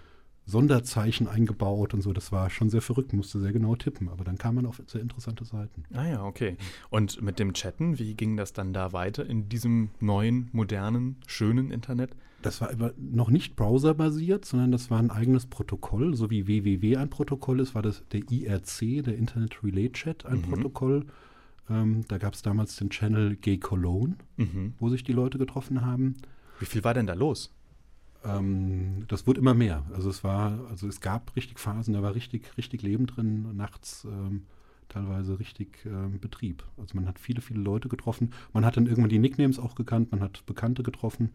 Sonderzeichen 0.49 1.27
eingebaut 1.27 1.93
und 1.93 2.01
so. 2.01 2.11
Das 2.13 2.31
war 2.31 2.49
schon 2.49 2.69
sehr 2.69 2.81
verrückt, 2.81 3.13
musste 3.13 3.39
sehr 3.39 3.53
genau 3.53 3.75
tippen. 3.75 4.09
Aber 4.09 4.23
dann 4.23 4.37
kam 4.37 4.55
man 4.55 4.65
auf 4.65 4.81
sehr 4.87 5.01
interessante 5.01 5.45
Seiten. 5.45 5.83
Ah 5.93 6.07
ja, 6.07 6.23
okay. 6.25 6.57
Und 6.89 7.21
mit 7.21 7.39
dem 7.39 7.53
Chatten, 7.53 7.99
wie 7.99 8.15
ging 8.15 8.35
das 8.35 8.51
dann 8.53 8.73
da 8.73 8.91
weiter 8.93 9.25
in 9.25 9.47
diesem 9.49 9.89
neuen, 9.99 10.49
modernen, 10.51 11.17
schönen 11.27 11.71
Internet? 11.71 12.15
Das 12.41 12.61
war 12.61 12.71
aber 12.71 12.93
noch 12.97 13.29
nicht 13.29 13.55
browserbasiert, 13.57 14.45
sondern 14.45 14.71
das 14.71 14.89
war 14.89 14.99
ein 14.99 15.11
eigenes 15.11 15.45
Protokoll. 15.45 16.15
So 16.15 16.29
wie 16.29 16.47
www 16.47 16.95
ein 16.97 17.09
Protokoll 17.09 17.59
ist, 17.59 17.75
war 17.75 17.81
das 17.81 18.03
der 18.11 18.21
IRC, 18.31 19.03
der 19.03 19.17
Internet 19.17 19.61
Relay 19.63 19.89
Chat, 19.91 20.25
ein 20.25 20.37
Mhm. 20.39 20.41
Protokoll. 20.43 21.05
Ähm, 21.69 22.03
da 22.07 22.17
gab 22.17 22.33
es 22.33 22.41
damals 22.41 22.77
den 22.77 22.89
Channel 22.89 23.35
Gay 23.35 23.57
Cologne, 23.57 24.15
Mhm. 24.37 24.73
wo 24.79 24.89
sich 24.89 25.03
die 25.03 25.11
Leute 25.13 25.37
getroffen 25.37 25.85
haben. 25.85 26.15
Wie 26.59 26.65
viel 26.65 26.83
war 26.83 26.93
denn 26.93 27.07
da 27.07 27.13
los? 27.13 27.53
Ähm, 28.23 29.05
das 29.07 29.27
wurde 29.27 29.39
immer 29.39 29.53
mehr. 29.53 29.83
Also 29.93 30.09
es 30.09 30.23
war, 30.23 30.59
also 30.69 30.87
es 30.87 31.01
gab 31.01 31.35
richtig 31.35 31.59
Phasen, 31.59 31.93
da 31.93 32.01
war 32.01 32.15
richtig, 32.15 32.57
richtig 32.57 32.81
Leben 32.81 33.07
drin, 33.07 33.55
nachts 33.55 34.05
ähm, 34.05 34.45
teilweise 34.89 35.39
richtig 35.39 35.85
ähm, 35.85 36.19
Betrieb. 36.19 36.63
Also 36.77 36.95
man 36.95 37.07
hat 37.07 37.19
viele, 37.19 37.41
viele 37.41 37.61
Leute 37.61 37.87
getroffen. 37.87 38.33
Man 38.53 38.65
hat 38.65 38.77
dann 38.77 38.87
irgendwann 38.87 39.09
die 39.09 39.19
Nicknames 39.19 39.59
auch 39.59 39.75
gekannt, 39.75 40.11
man 40.11 40.21
hat 40.21 40.45
Bekannte 40.45 40.83
getroffen. 40.83 41.29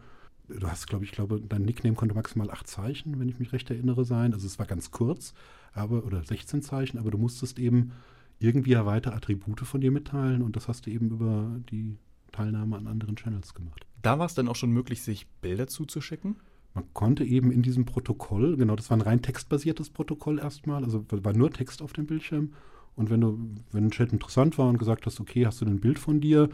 Du 0.49 0.69
hast, 0.69 0.89
glaube 0.89 1.05
ich, 1.05 1.13
glaube, 1.13 1.41
dein 1.41 1.63
Nickname 1.63 1.95
konnte 1.97 2.15
maximal 2.15 2.51
acht 2.51 2.67
Zeichen, 2.67 3.19
wenn 3.19 3.31
ich 3.31 3.39
mich 3.39 3.53
recht 3.53 3.71
erinnere, 3.71 4.05
sein. 4.05 4.35
Also 4.35 4.47
es 4.47 4.59
war 4.59 4.67
ganz 4.67 4.91
kurz, 4.91 5.33
aber, 5.73 6.05
oder 6.05 6.23
16 6.23 6.61
Zeichen, 6.61 6.99
aber 6.99 7.11
du 7.11 7.17
musstest 7.17 7.59
eben 7.59 7.93
irgendwie 8.41 8.73
ja 8.73 8.85
weiter 8.85 9.15
Attribute 9.15 9.61
von 9.61 9.81
dir 9.81 9.91
mitteilen 9.91 10.43
und 10.43 10.57
das 10.57 10.69
hast 10.69 10.85
du 10.85 10.91
eben 10.91 11.11
über 11.11 11.51
die 11.71 11.97
Teilnahme 12.33 12.77
an 12.77 12.89
anderen 12.89 13.17
Channels 13.17 13.55
gemacht. 13.55 13.87
Da 14.03 14.19
war 14.19 14.27
es 14.27 14.35
dann 14.35 14.49
auch 14.49 14.57
schon 14.57 14.71
möglich, 14.71 15.03
sich 15.03 15.27
Bilder 15.41 15.67
zuzuschicken? 15.67 16.37
Man 16.75 16.85
konnte 16.93 17.25
eben 17.25 17.53
in 17.53 17.63
diesem 17.63 17.85
Protokoll, 17.85 18.57
genau, 18.57 18.75
das 18.75 18.91
war 18.91 18.99
ein 18.99 19.03
rein 19.03 19.23
textbasiertes 19.23 19.91
Protokoll 19.91 20.41
erstmal, 20.41 20.85
also 20.85 21.05
war 21.09 21.33
nur 21.33 21.51
Text 21.51 21.83
auf 21.83 21.93
dem 21.93 22.07
Bildschirm 22.07 22.53
Und 22.97 23.11
wenn 23.11 23.21
du, 23.21 23.39
wenn 23.71 23.87
ein 23.87 23.91
Chat 23.91 24.13
interessant 24.13 24.59
war 24.59 24.69
und 24.69 24.79
gesagt 24.79 25.07
hast, 25.07 25.21
okay, 25.21 25.47
hast 25.47 25.61
du 25.61 25.67
ein 25.67 25.81
Bild 25.81 25.99
von 25.99 26.21
dir, 26.21 26.49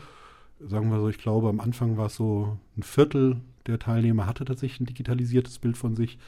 sagen 0.60 0.90
wir 0.90 1.00
so, 1.00 1.08
ich 1.08 1.18
glaube, 1.18 1.48
am 1.48 1.60
Anfang 1.60 1.96
war 1.96 2.06
es 2.06 2.16
so 2.16 2.58
ein 2.76 2.82
Viertel 2.82 3.40
der 3.66 3.78
Teilnehmer 3.78 4.26
hatte 4.26 4.44
tatsächlich 4.44 4.80
ein 4.80 4.86
digitalisiertes 4.86 5.58
Bild 5.58 5.76
von 5.76 5.94
sich. 5.96 6.18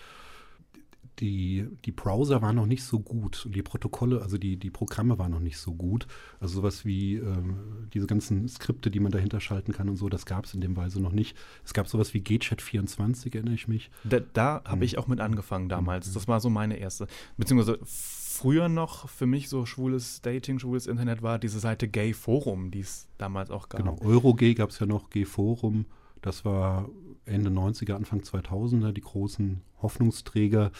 Die, 1.18 1.68
die 1.84 1.92
Browser 1.92 2.40
waren 2.40 2.56
noch 2.56 2.66
nicht 2.66 2.84
so 2.84 2.98
gut 2.98 3.44
und 3.44 3.54
die 3.54 3.62
Protokolle, 3.62 4.22
also 4.22 4.38
die, 4.38 4.56
die 4.56 4.70
Programme 4.70 5.18
waren 5.18 5.30
noch 5.30 5.40
nicht 5.40 5.58
so 5.58 5.74
gut. 5.74 6.06
Also 6.40 6.54
sowas 6.54 6.84
wie 6.84 7.16
ähm, 7.16 7.88
diese 7.92 8.06
ganzen 8.06 8.48
Skripte, 8.48 8.90
die 8.90 8.98
man 8.98 9.12
dahinter 9.12 9.40
schalten 9.40 9.72
kann 9.72 9.88
und 9.88 9.96
so, 9.96 10.08
das 10.08 10.24
gab 10.24 10.46
es 10.46 10.54
in 10.54 10.60
dem 10.60 10.76
Weise 10.76 11.00
noch 11.00 11.12
nicht. 11.12 11.36
Es 11.64 11.74
gab 11.74 11.86
sowas 11.86 12.14
wie 12.14 12.20
GChat24, 12.20 13.34
erinnere 13.34 13.54
ich 13.54 13.68
mich. 13.68 13.90
Da, 14.04 14.20
da 14.20 14.62
habe 14.64 14.76
hm. 14.76 14.82
ich 14.82 14.98
auch 14.98 15.06
mit 15.06 15.20
angefangen 15.20 15.68
damals. 15.68 16.06
Hm. 16.06 16.14
Das 16.14 16.28
war 16.28 16.40
so 16.40 16.48
meine 16.48 16.76
erste. 16.76 17.06
Beziehungsweise 17.36 17.78
früher 17.84 18.68
noch 18.68 19.08
für 19.08 19.26
mich 19.26 19.48
so 19.48 19.66
schwules 19.66 20.22
Dating, 20.22 20.58
schwules 20.58 20.86
Internet 20.86 21.22
war 21.22 21.38
diese 21.38 21.60
Seite 21.60 21.88
Gay 21.88 22.14
Forum, 22.14 22.70
die 22.70 22.80
es 22.80 23.06
damals 23.18 23.50
auch 23.50 23.68
gab. 23.68 23.82
Genau, 23.82 23.98
Eurogay 24.00 24.54
gab 24.54 24.70
es 24.70 24.78
ja 24.78 24.86
noch, 24.86 25.10
Gay 25.10 25.24
Forum. 25.24 25.86
Das 26.22 26.44
war 26.44 26.88
Ende 27.24 27.50
90er, 27.50 27.94
Anfang 27.94 28.20
2000er, 28.20 28.92
die 28.92 29.00
großen 29.00 29.60
Hoffnungsträger. 29.80 30.72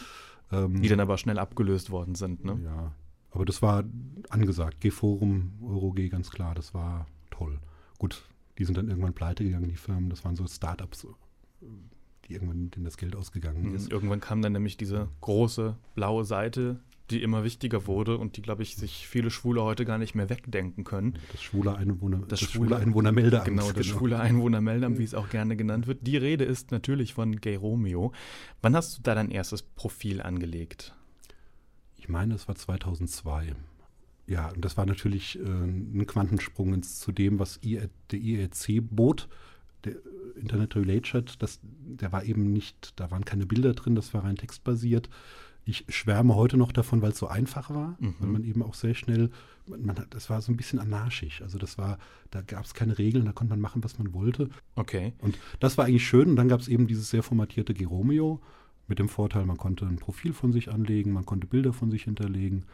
Ähm, 0.51 0.81
die 0.81 0.89
dann 0.89 0.99
aber 0.99 1.17
schnell 1.17 1.39
abgelöst 1.39 1.89
worden 1.89 2.15
sind, 2.15 2.43
ne? 2.43 2.59
Ja, 2.63 2.91
aber 3.31 3.45
das 3.45 3.61
war 3.61 3.83
angesagt. 4.29 4.81
G-Forum, 4.81 5.53
EuroG, 5.63 6.09
ganz 6.09 6.29
klar, 6.29 6.53
das 6.53 6.73
war 6.73 7.07
toll. 7.31 7.59
Gut, 7.97 8.23
die 8.57 8.65
sind 8.65 8.77
dann 8.77 8.87
irgendwann 8.87 9.13
pleite 9.13 9.43
gegangen, 9.43 9.69
die 9.69 9.75
Firmen. 9.75 10.09
Das 10.09 10.23
waren 10.23 10.35
so 10.35 10.45
Startups, 10.45 11.07
die 12.25 12.33
irgendwann 12.33 12.69
denen 12.69 12.85
das 12.85 12.97
Geld 12.97 13.15
ausgegangen 13.15 13.69
mhm, 13.69 13.75
ist. 13.75 13.91
Irgendwann 13.91 14.19
kam 14.19 14.41
dann 14.41 14.53
nämlich 14.53 14.77
diese 14.77 15.07
große 15.21 15.75
blaue 15.95 16.25
Seite, 16.25 16.79
die 17.09 17.21
immer 17.21 17.43
wichtiger 17.43 17.85
wurde 17.85 18.17
und 18.17 18.37
die, 18.37 18.41
glaube 18.41 18.63
ich, 18.63 18.75
sich 18.75 19.07
viele 19.07 19.29
Schwule 19.29 19.61
heute 19.61 19.85
gar 19.85 19.97
nicht 19.97 20.15
mehr 20.15 20.29
wegdenken 20.29 20.83
können. 20.83 21.19
Das 21.31 21.43
schwule 21.43 21.75
Einwohner, 21.75 22.19
das, 22.19 22.39
das 22.39 22.51
schwule 22.51 22.77
Einwohnermeldeamt. 22.77 23.45
Genau, 23.45 23.71
das 23.71 23.85
genau. 23.85 23.97
schwule 23.97 24.19
Einwohnermeldeamt, 24.19 24.97
wie 24.97 25.03
es 25.03 25.13
auch 25.13 25.29
gerne 25.29 25.55
genannt 25.57 25.87
wird. 25.87 26.07
Die 26.07 26.17
Rede 26.17 26.45
ist 26.45 26.71
natürlich 26.71 27.13
von 27.13 27.35
Gay 27.35 27.55
Romeo. 27.55 28.13
Wann 28.61 28.75
hast 28.75 28.97
du 28.97 29.01
da 29.03 29.15
dein 29.15 29.31
erstes 29.31 29.63
Profil 29.63 30.21
angelegt? 30.21 30.95
Ich 31.97 32.09
meine, 32.09 32.35
es 32.35 32.47
war 32.47 32.55
2002. 32.55 33.55
Ja, 34.25 34.49
und 34.49 34.63
das 34.63 34.77
war 34.77 34.85
natürlich 34.85 35.37
äh, 35.39 35.43
ein 35.43 36.05
Quantensprung 36.07 36.73
ins, 36.73 36.99
zu 36.99 37.11
dem, 37.11 37.39
was 37.39 37.59
I, 37.63 37.81
der 38.11 38.19
IRC 38.19 38.81
bot. 38.89 39.27
Der 39.83 39.95
Internet 40.35 40.75
Relay 40.77 41.01
Chat, 41.01 41.41
das, 41.41 41.59
der 41.61 42.11
war 42.13 42.23
eben 42.23 42.53
nicht, 42.53 42.93
da 42.99 43.11
waren 43.11 43.25
keine 43.25 43.45
Bilder 43.45 43.73
drin, 43.73 43.95
das 43.95 44.13
war 44.13 44.23
rein 44.23 44.37
textbasiert. 44.37 45.09
Ich 45.65 45.85
schwärme 45.87 46.35
heute 46.35 46.57
noch 46.57 46.71
davon, 46.71 47.01
weil 47.01 47.11
es 47.11 47.17
so 47.17 47.27
einfach 47.27 47.69
war, 47.69 47.95
mhm. 47.99 48.15
weil 48.19 48.29
man 48.29 48.43
eben 48.43 48.61
auch 48.61 48.73
sehr 48.73 48.95
schnell, 48.95 49.29
man 49.67 49.97
hat, 49.97 50.13
das 50.13 50.29
war 50.29 50.41
so 50.41 50.51
ein 50.51 50.57
bisschen 50.57 50.79
anarchisch. 50.79 51.41
Also 51.41 51.57
das 51.57 51.77
war, 51.77 51.97
da 52.31 52.41
gab 52.41 52.65
es 52.65 52.73
keine 52.73 52.97
Regeln, 52.97 53.25
da 53.25 53.31
konnte 53.31 53.51
man 53.51 53.61
machen, 53.61 53.83
was 53.83 53.97
man 53.97 54.13
wollte. 54.13 54.49
Okay. 54.75 55.13
Und 55.19 55.37
das 55.59 55.77
war 55.77 55.85
eigentlich 55.85 56.07
schön. 56.07 56.29
Und 56.29 56.35
dann 56.35 56.49
gab 56.49 56.59
es 56.59 56.67
eben 56.67 56.87
dieses 56.87 57.09
sehr 57.09 57.23
formatierte 57.23 57.73
Geromeo 57.73 58.41
mit 58.87 58.99
dem 58.99 59.09
Vorteil, 59.09 59.45
man 59.45 59.57
konnte 59.57 59.85
ein 59.85 59.95
Profil 59.95 60.33
von 60.33 60.51
sich 60.51 60.69
anlegen, 60.69 61.13
man 61.13 61.25
konnte 61.25 61.47
Bilder 61.47 61.71
von 61.71 61.89
sich 61.89 62.03
hinterlegen. 62.03 62.65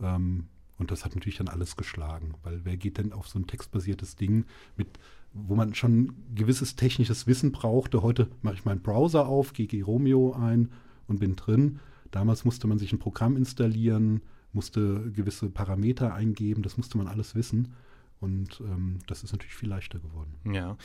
Ähm, 0.00 0.46
und 0.78 0.92
das 0.92 1.04
hat 1.04 1.14
natürlich 1.14 1.38
dann 1.38 1.48
alles 1.48 1.76
geschlagen, 1.76 2.34
weil 2.44 2.60
wer 2.64 2.76
geht 2.76 2.98
denn 2.98 3.12
auf 3.12 3.28
so 3.28 3.38
ein 3.38 3.48
textbasiertes 3.48 4.14
Ding 4.14 4.44
mit, 4.76 4.86
wo 5.32 5.56
man 5.56 5.74
schon 5.74 6.12
gewisses 6.34 6.76
technisches 6.76 7.26
Wissen 7.26 7.52
brauchte. 7.52 8.02
Heute 8.02 8.28
mache 8.42 8.54
ich 8.54 8.64
meinen 8.64 8.80
Browser 8.80 9.26
auf, 9.26 9.52
gehe 9.52 9.66
Geromeo 9.66 10.34
ein 10.34 10.70
und 11.08 11.18
bin 11.18 11.34
drin. 11.34 11.80
Damals 12.10 12.44
musste 12.44 12.66
man 12.66 12.78
sich 12.78 12.92
ein 12.92 12.98
Programm 12.98 13.36
installieren, 13.36 14.22
musste 14.52 15.10
gewisse 15.12 15.50
Parameter 15.50 16.14
eingeben, 16.14 16.62
das 16.62 16.76
musste 16.76 16.98
man 16.98 17.06
alles 17.06 17.34
wissen. 17.34 17.74
Und 18.20 18.60
ähm, 18.60 18.98
das 19.06 19.22
ist 19.22 19.32
natürlich 19.32 19.54
viel 19.54 19.68
leichter 19.68 20.00
geworden. 20.00 20.34
Ja. 20.52 20.76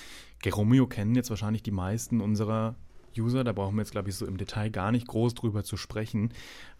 Geromeo 0.41 0.85
kennen 0.85 1.15
jetzt 1.15 1.31
wahrscheinlich 1.31 1.63
die 1.63 1.71
meisten 1.71 2.21
unserer 2.21 2.75
User. 3.17 3.43
Da 3.43 3.51
brauchen 3.53 3.75
wir 3.75 3.81
jetzt, 3.81 3.91
glaube 3.91 4.09
ich, 4.09 4.15
so 4.15 4.25
im 4.25 4.37
Detail 4.37 4.69
gar 4.69 4.91
nicht 4.91 5.07
groß 5.07 5.33
drüber 5.33 5.63
zu 5.63 5.77
sprechen. 5.77 6.29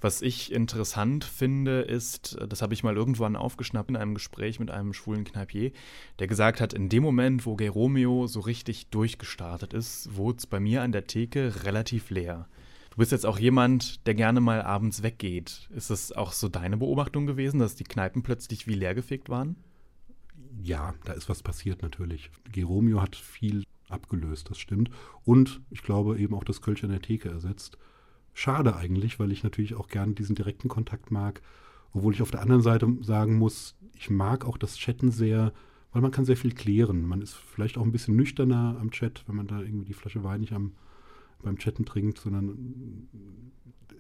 Was 0.01 0.21
ich 0.21 0.51
interessant 0.51 1.23
finde, 1.23 1.81
ist, 1.81 2.37
das 2.47 2.61
habe 2.61 2.73
ich 2.73 2.83
mal 2.83 2.95
irgendwann 2.95 3.35
aufgeschnappt 3.35 3.89
in 3.89 3.95
einem 3.95 4.13
Gespräch 4.13 4.59
mit 4.59 4.71
einem 4.71 4.93
schwulen 4.93 5.23
Kneipier, 5.23 5.71
der 6.19 6.27
gesagt 6.27 6.61
hat, 6.61 6.73
in 6.73 6.89
dem 6.89 7.03
Moment, 7.03 7.45
wo 7.45 7.55
Geromeo 7.55 8.27
so 8.27 8.39
richtig 8.39 8.87
durchgestartet 8.87 9.73
ist, 9.73 10.15
wurde 10.15 10.39
es 10.39 10.47
bei 10.47 10.59
mir 10.59 10.81
an 10.81 10.91
der 10.91 11.07
Theke 11.07 11.63
relativ 11.63 12.09
leer. 12.09 12.47
Du 12.93 12.97
bist 12.97 13.11
jetzt 13.11 13.25
auch 13.25 13.39
jemand, 13.39 14.05
der 14.05 14.13
gerne 14.13 14.39
mal 14.39 14.61
abends 14.61 15.01
weggeht. 15.01 15.67
Ist 15.75 15.89
das 15.89 16.11
auch 16.11 16.31
so 16.31 16.47
deine 16.47 16.77
Beobachtung 16.77 17.25
gewesen, 17.25 17.59
dass 17.59 17.75
die 17.75 17.85
Kneipen 17.85 18.21
plötzlich 18.21 18.67
wie 18.67 18.75
leergefegt 18.75 19.29
waren? 19.29 19.55
Ja, 20.61 20.93
da 21.03 21.13
ist 21.13 21.27
was 21.27 21.41
passiert 21.41 21.81
natürlich. 21.81 22.29
Geromeo 22.51 23.01
hat 23.01 23.15
viel 23.15 23.63
abgelöst, 23.89 24.51
das 24.51 24.59
stimmt. 24.59 24.91
Und 25.23 25.61
ich 25.71 25.81
glaube 25.81 26.19
eben 26.19 26.35
auch 26.35 26.43
das 26.43 26.61
Kölsch 26.61 26.83
an 26.83 26.91
der 26.91 27.01
Theke 27.01 27.29
ersetzt. 27.29 27.79
Schade 28.35 28.75
eigentlich, 28.75 29.17
weil 29.17 29.31
ich 29.31 29.41
natürlich 29.41 29.73
auch 29.73 29.87
gerne 29.87 30.13
diesen 30.13 30.35
direkten 30.35 30.69
Kontakt 30.69 31.09
mag. 31.09 31.41
Obwohl 31.93 32.13
ich 32.13 32.21
auf 32.21 32.29
der 32.29 32.43
anderen 32.43 32.61
Seite 32.61 32.87
sagen 33.01 33.39
muss, 33.39 33.75
ich 33.95 34.11
mag 34.11 34.45
auch 34.45 34.59
das 34.59 34.77
Chatten 34.77 35.09
sehr, 35.09 35.51
weil 35.93 36.03
man 36.03 36.11
kann 36.11 36.25
sehr 36.25 36.37
viel 36.37 36.53
klären. 36.53 37.07
Man 37.07 37.23
ist 37.23 37.33
vielleicht 37.33 37.75
auch 37.79 37.83
ein 37.85 37.91
bisschen 37.91 38.15
nüchterner 38.15 38.77
am 38.79 38.91
Chat, 38.91 39.23
wenn 39.25 39.35
man 39.35 39.47
da 39.47 39.61
irgendwie 39.61 39.85
die 39.85 39.93
Flasche 39.93 40.23
Wein 40.23 40.41
nicht 40.41 40.53
am 40.53 40.73
beim 41.43 41.57
Chatten 41.57 41.85
trinkt, 41.85 42.19
sondern 42.19 43.07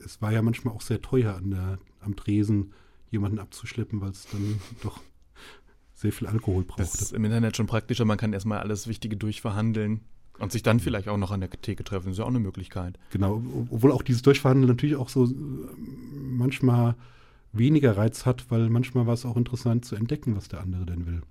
es 0.03 0.21
war 0.21 0.31
ja 0.31 0.41
manchmal 0.41 0.73
auch 0.73 0.81
sehr 0.81 1.01
teuer 1.01 1.35
an 1.35 1.51
der, 1.51 1.79
am 2.01 2.15
Tresen 2.15 2.73
jemanden 3.09 3.39
abzuschleppen, 3.39 4.01
weil 4.01 4.11
es 4.11 4.27
dann 4.31 4.59
doch 4.83 5.01
sehr 5.93 6.11
viel 6.11 6.27
Alkohol 6.27 6.63
braucht. 6.63 6.79
Das 6.79 6.95
ist 6.95 7.13
im 7.13 7.23
Internet 7.23 7.55
schon 7.55 7.67
praktischer, 7.67 8.05
man 8.05 8.17
kann 8.17 8.33
erstmal 8.33 8.59
alles 8.59 8.87
Wichtige 8.87 9.15
durchverhandeln 9.15 10.01
und 10.39 10.51
sich 10.51 10.63
dann 10.63 10.79
vielleicht 10.79 11.07
auch 11.07 11.17
noch 11.17 11.31
an 11.31 11.39
der 11.39 11.49
Theke 11.49 11.83
treffen, 11.83 12.07
das 12.07 12.13
ist 12.13 12.19
ja 12.19 12.25
auch 12.25 12.29
eine 12.29 12.39
Möglichkeit. 12.39 12.97
Genau, 13.11 13.41
obwohl 13.69 13.91
auch 13.91 14.01
dieses 14.01 14.23
Durchverhandeln 14.23 14.67
natürlich 14.67 14.95
auch 14.95 15.09
so 15.09 15.25
äh, 15.25 15.29
manchmal 16.11 16.95
weniger 17.53 17.95
Reiz 17.95 18.25
hat, 18.25 18.49
weil 18.49 18.69
manchmal 18.69 19.05
war 19.05 19.13
es 19.13 19.25
auch 19.25 19.37
interessant 19.37 19.85
zu 19.85 19.95
entdecken, 19.95 20.35
was 20.35 20.47
der 20.47 20.61
andere 20.61 20.85
denn 20.85 21.05
will. 21.05 21.21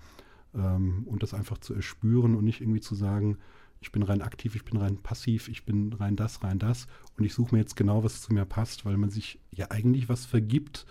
Ähm, 0.54 1.02
und 1.06 1.22
das 1.22 1.34
einfach 1.34 1.58
zu 1.58 1.74
erspüren 1.74 2.36
und 2.36 2.44
nicht 2.44 2.60
irgendwie 2.60 2.80
zu 2.80 2.94
sagen, 2.94 3.38
ich 3.82 3.90
bin 3.90 4.02
rein 4.04 4.22
aktiv, 4.22 4.54
ich 4.54 4.64
bin 4.64 4.78
rein 4.78 4.96
passiv, 4.96 5.48
ich 5.48 5.64
bin 5.64 5.92
rein 5.92 6.16
das, 6.16 6.42
rein 6.42 6.58
das 6.58 6.86
und 7.18 7.24
ich 7.24 7.34
suche 7.34 7.54
mir 7.54 7.60
jetzt 7.60 7.76
genau, 7.76 8.04
was 8.04 8.22
zu 8.22 8.32
mir 8.32 8.44
passt, 8.44 8.84
weil 8.84 8.96
man 8.96 9.10
sich 9.10 9.40
ja 9.50 9.70
eigentlich 9.70 10.08
was 10.08 10.24
vergibt, 10.24 10.86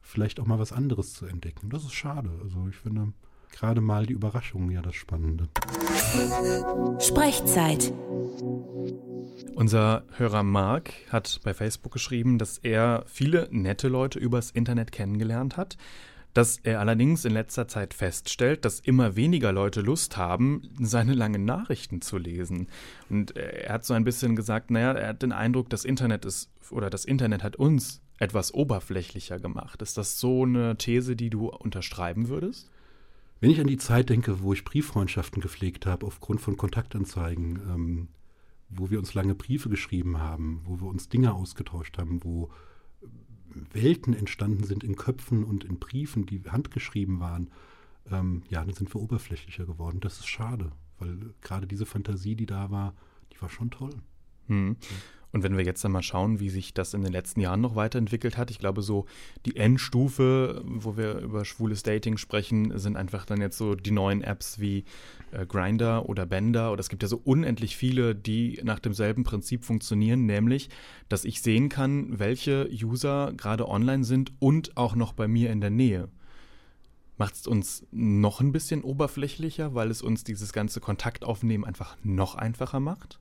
vielleicht 0.00 0.40
auch 0.40 0.46
mal 0.46 0.58
was 0.58 0.72
anderes 0.72 1.14
zu 1.14 1.26
entdecken. 1.26 1.70
Das 1.70 1.84
ist 1.84 1.94
schade. 1.94 2.30
Also 2.42 2.66
ich 2.68 2.76
finde 2.76 3.12
gerade 3.52 3.80
mal 3.80 4.06
die 4.06 4.14
Überraschung 4.14 4.70
ja 4.70 4.82
das 4.82 4.96
Spannende. 4.96 5.48
Sprechzeit. 6.98 7.92
Unser 9.54 10.04
Hörer 10.16 10.42
Mark 10.42 10.92
hat 11.10 11.40
bei 11.44 11.54
Facebook 11.54 11.92
geschrieben, 11.92 12.38
dass 12.38 12.58
er 12.58 13.04
viele 13.06 13.48
nette 13.52 13.86
Leute 13.88 14.18
übers 14.18 14.50
Internet 14.50 14.90
kennengelernt 14.90 15.56
hat 15.56 15.76
dass 16.34 16.58
er 16.58 16.80
allerdings 16.80 17.24
in 17.24 17.32
letzter 17.32 17.68
Zeit 17.68 17.92
feststellt, 17.94 18.64
dass 18.64 18.80
immer 18.80 19.16
weniger 19.16 19.52
Leute 19.52 19.82
Lust 19.82 20.16
haben, 20.16 20.62
seine 20.80 21.14
langen 21.14 21.44
Nachrichten 21.44 22.00
zu 22.00 22.16
lesen. 22.16 22.68
Und 23.10 23.36
er 23.36 23.72
hat 23.72 23.84
so 23.84 23.94
ein 23.94 24.04
bisschen 24.04 24.34
gesagt, 24.34 24.70
naja, 24.70 24.92
er 24.92 25.08
hat 25.08 25.22
den 25.22 25.32
Eindruck, 25.32 25.68
das 25.70 25.84
Internet 25.84 26.24
ist 26.24 26.50
oder 26.70 26.88
das 26.88 27.04
Internet 27.04 27.42
hat 27.42 27.56
uns 27.56 28.00
etwas 28.18 28.54
oberflächlicher 28.54 29.38
gemacht. 29.38 29.82
Ist 29.82 29.98
das 29.98 30.18
so 30.18 30.44
eine 30.44 30.76
These, 30.76 31.16
die 31.16 31.28
du 31.28 31.48
unterschreiben 31.48 32.28
würdest? 32.28 32.70
Wenn 33.40 33.50
ich 33.50 33.60
an 33.60 33.66
die 33.66 33.76
Zeit 33.76 34.08
denke, 34.08 34.42
wo 34.42 34.52
ich 34.52 34.64
Brieffreundschaften 34.64 35.42
gepflegt 35.42 35.84
habe 35.84 36.06
aufgrund 36.06 36.40
von 36.40 36.56
Kontaktanzeigen, 36.56 37.60
ähm, 37.68 38.08
wo 38.68 38.90
wir 38.90 38.98
uns 38.98 39.14
lange 39.14 39.34
Briefe 39.34 39.68
geschrieben 39.68 40.18
haben, 40.18 40.62
wo 40.64 40.80
wir 40.80 40.86
uns 40.86 41.08
Dinge 41.08 41.34
ausgetauscht 41.34 41.98
haben, 41.98 42.22
wo 42.22 42.50
Welten 43.72 44.14
entstanden 44.14 44.64
sind 44.64 44.84
in 44.84 44.96
Köpfen 44.96 45.44
und 45.44 45.64
in 45.64 45.78
Briefen, 45.78 46.26
die 46.26 46.42
handgeschrieben 46.48 47.20
waren, 47.20 47.50
ähm, 48.10 48.42
ja, 48.48 48.64
dann 48.64 48.74
sind 48.74 48.94
wir 48.94 49.00
oberflächlicher 49.00 49.66
geworden. 49.66 50.00
Das 50.00 50.18
ist 50.18 50.28
schade, 50.28 50.72
weil 50.98 51.34
gerade 51.40 51.66
diese 51.66 51.86
Fantasie, 51.86 52.36
die 52.36 52.46
da 52.46 52.70
war, 52.70 52.94
die 53.32 53.40
war 53.40 53.48
schon 53.48 53.70
toll. 53.70 53.94
Hm. 54.48 54.76
Und 55.32 55.42
wenn 55.42 55.56
wir 55.56 55.64
jetzt 55.64 55.82
dann 55.82 55.92
mal 55.92 56.02
schauen, 56.02 56.40
wie 56.40 56.50
sich 56.50 56.74
das 56.74 56.92
in 56.92 57.02
den 57.02 57.12
letzten 57.12 57.40
Jahren 57.40 57.62
noch 57.62 57.74
weiterentwickelt 57.74 58.36
hat, 58.36 58.50
ich 58.50 58.58
glaube, 58.58 58.82
so 58.82 59.06
die 59.46 59.56
Endstufe, 59.56 60.62
wo 60.64 60.98
wir 60.98 61.18
über 61.20 61.46
schwules 61.46 61.82
Dating 61.82 62.18
sprechen, 62.18 62.78
sind 62.78 62.96
einfach 62.96 63.24
dann 63.24 63.40
jetzt 63.40 63.56
so 63.56 63.74
die 63.74 63.92
neuen 63.92 64.22
Apps 64.22 64.60
wie 64.60 64.84
äh, 65.30 65.46
Grinder 65.46 66.06
oder 66.08 66.26
Bender. 66.26 66.70
Oder 66.70 66.80
es 66.80 66.90
gibt 66.90 67.02
ja 67.02 67.08
so 67.08 67.20
unendlich 67.24 67.76
viele, 67.76 68.14
die 68.14 68.60
nach 68.62 68.78
demselben 68.78 69.24
Prinzip 69.24 69.64
funktionieren, 69.64 70.26
nämlich, 70.26 70.68
dass 71.08 71.24
ich 71.24 71.40
sehen 71.40 71.70
kann, 71.70 72.18
welche 72.18 72.68
User 72.70 73.32
gerade 73.34 73.68
online 73.68 74.04
sind 74.04 74.32
und 74.38 74.76
auch 74.76 74.94
noch 74.94 75.14
bei 75.14 75.28
mir 75.28 75.50
in 75.50 75.62
der 75.62 75.70
Nähe. 75.70 76.08
Macht 77.16 77.36
es 77.36 77.46
uns 77.46 77.86
noch 77.90 78.40
ein 78.40 78.52
bisschen 78.52 78.82
oberflächlicher, 78.82 79.74
weil 79.74 79.90
es 79.90 80.02
uns 80.02 80.24
dieses 80.24 80.52
ganze 80.52 80.80
Kontaktaufnehmen 80.80 81.66
einfach 81.66 81.96
noch 82.02 82.34
einfacher 82.34 82.80
macht? 82.80 83.18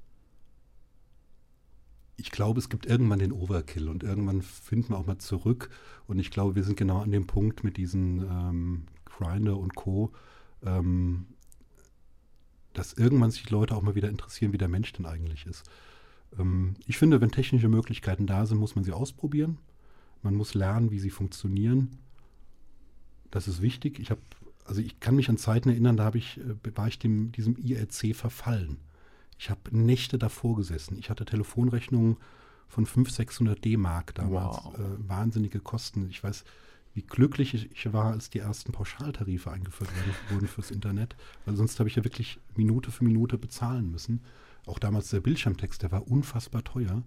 Ich 2.22 2.32
glaube, 2.32 2.60
es 2.60 2.70
gibt 2.70 2.86
irgendwann 2.86 3.20
den 3.20 3.32
Overkill 3.32 3.90
und 3.90 4.04
irgendwann 4.04 4.44
finden 4.44 4.90
wir 4.90 4.98
auch 4.98 5.08
mal 5.08 5.18
zurück. 5.18 5.70
Und 6.08 6.20
ich 6.20 6.30
glaube, 6.30 6.56
wir 6.56 6.64
sind 6.64 6.78
genau 6.78 7.00
an 7.00 7.12
dem 7.12 7.26
Punkt 7.26 7.64
mit 7.64 7.78
diesen 7.78 8.20
ähm, 8.22 8.84
Grinder 9.06 9.58
und 9.58 9.76
Co., 9.76 10.12
ähm, 10.64 11.26
dass 12.74 12.94
irgendwann 12.94 13.32
sich 13.32 13.44
die 13.44 13.52
Leute 13.52 13.76
auch 13.76 13.82
mal 13.82 13.96
wieder 13.96 14.08
interessieren, 14.08 14.54
wie 14.54 14.58
der 14.58 14.68
Mensch 14.68 14.94
denn 14.94 15.06
eigentlich 15.06 15.46
ist. 15.46 15.64
Ähm, 16.38 16.76
ich 16.86 16.98
finde, 16.98 17.20
wenn 17.20 17.32
technische 17.32 17.68
Möglichkeiten 17.68 18.28
da 18.28 18.46
sind, 18.46 18.60
muss 18.60 18.76
man 18.76 18.84
sie 18.84 18.94
ausprobieren. 18.94 19.58
Man 20.22 20.36
muss 20.36 20.54
lernen, 20.54 20.92
wie 20.92 21.00
sie 21.00 21.10
funktionieren. 21.10 21.98
Das 23.32 23.48
ist 23.48 23.62
wichtig. 23.62 24.00
Ich 24.00 24.12
habe, 24.12 24.22
also 24.64 24.80
ich 24.80 25.00
kann 25.00 25.16
mich 25.16 25.28
an 25.28 25.38
Zeiten 25.38 25.70
erinnern, 25.70 25.98
da 25.98 26.14
ich, 26.14 26.40
äh, 26.40 26.78
war 26.78 26.88
ich 26.88 27.00
dem, 27.00 27.32
diesem 27.32 27.58
IRC 27.58 28.16
verfallen. 28.16 28.78
Ich 29.38 29.50
habe 29.50 29.62
Nächte 29.72 30.18
davor 30.18 30.56
gesessen. 30.56 30.98
Ich 31.00 31.10
hatte 31.10 31.26
Telefonrechnungen 31.26 32.18
von 32.68 32.86
500, 32.86 33.14
600 33.14 33.66
D-Mark 33.66 34.16
damals. 34.16 34.58
Wow. 34.64 34.80
Äh, 34.80 35.10
wahnsinnige 35.10 35.60
Kosten. 35.60 36.08
Ich 36.10 36.24
weiß, 36.24 36.44
wie 36.94 37.02
glücklich 37.02 37.70
ich 37.72 37.94
war, 37.94 38.12
als 38.12 38.30
die 38.30 38.40
ersten 38.40 38.72
Pauschaltarife 38.72 39.52
eingeführt 39.52 39.90
wurden 40.30 40.48
fürs 40.48 40.72
Internet. 40.72 41.16
Weil 41.46 41.56
sonst 41.56 41.80
habe 41.80 41.90
ich 41.90 41.96
ja 41.96 42.04
wirklich 42.04 42.40
Minute 42.56 42.92
für 42.92 43.04
Minute 43.04 43.38
bezahlen 43.38 43.92
müssen. 43.92 44.22
Auch 44.66 44.80
damals 44.80 45.10
der 45.10 45.22
Bildschirmtext, 45.22 45.82
der 45.82 45.92
war 45.92 46.08
unfassbar 46.08 46.64
teuer. 46.64 47.04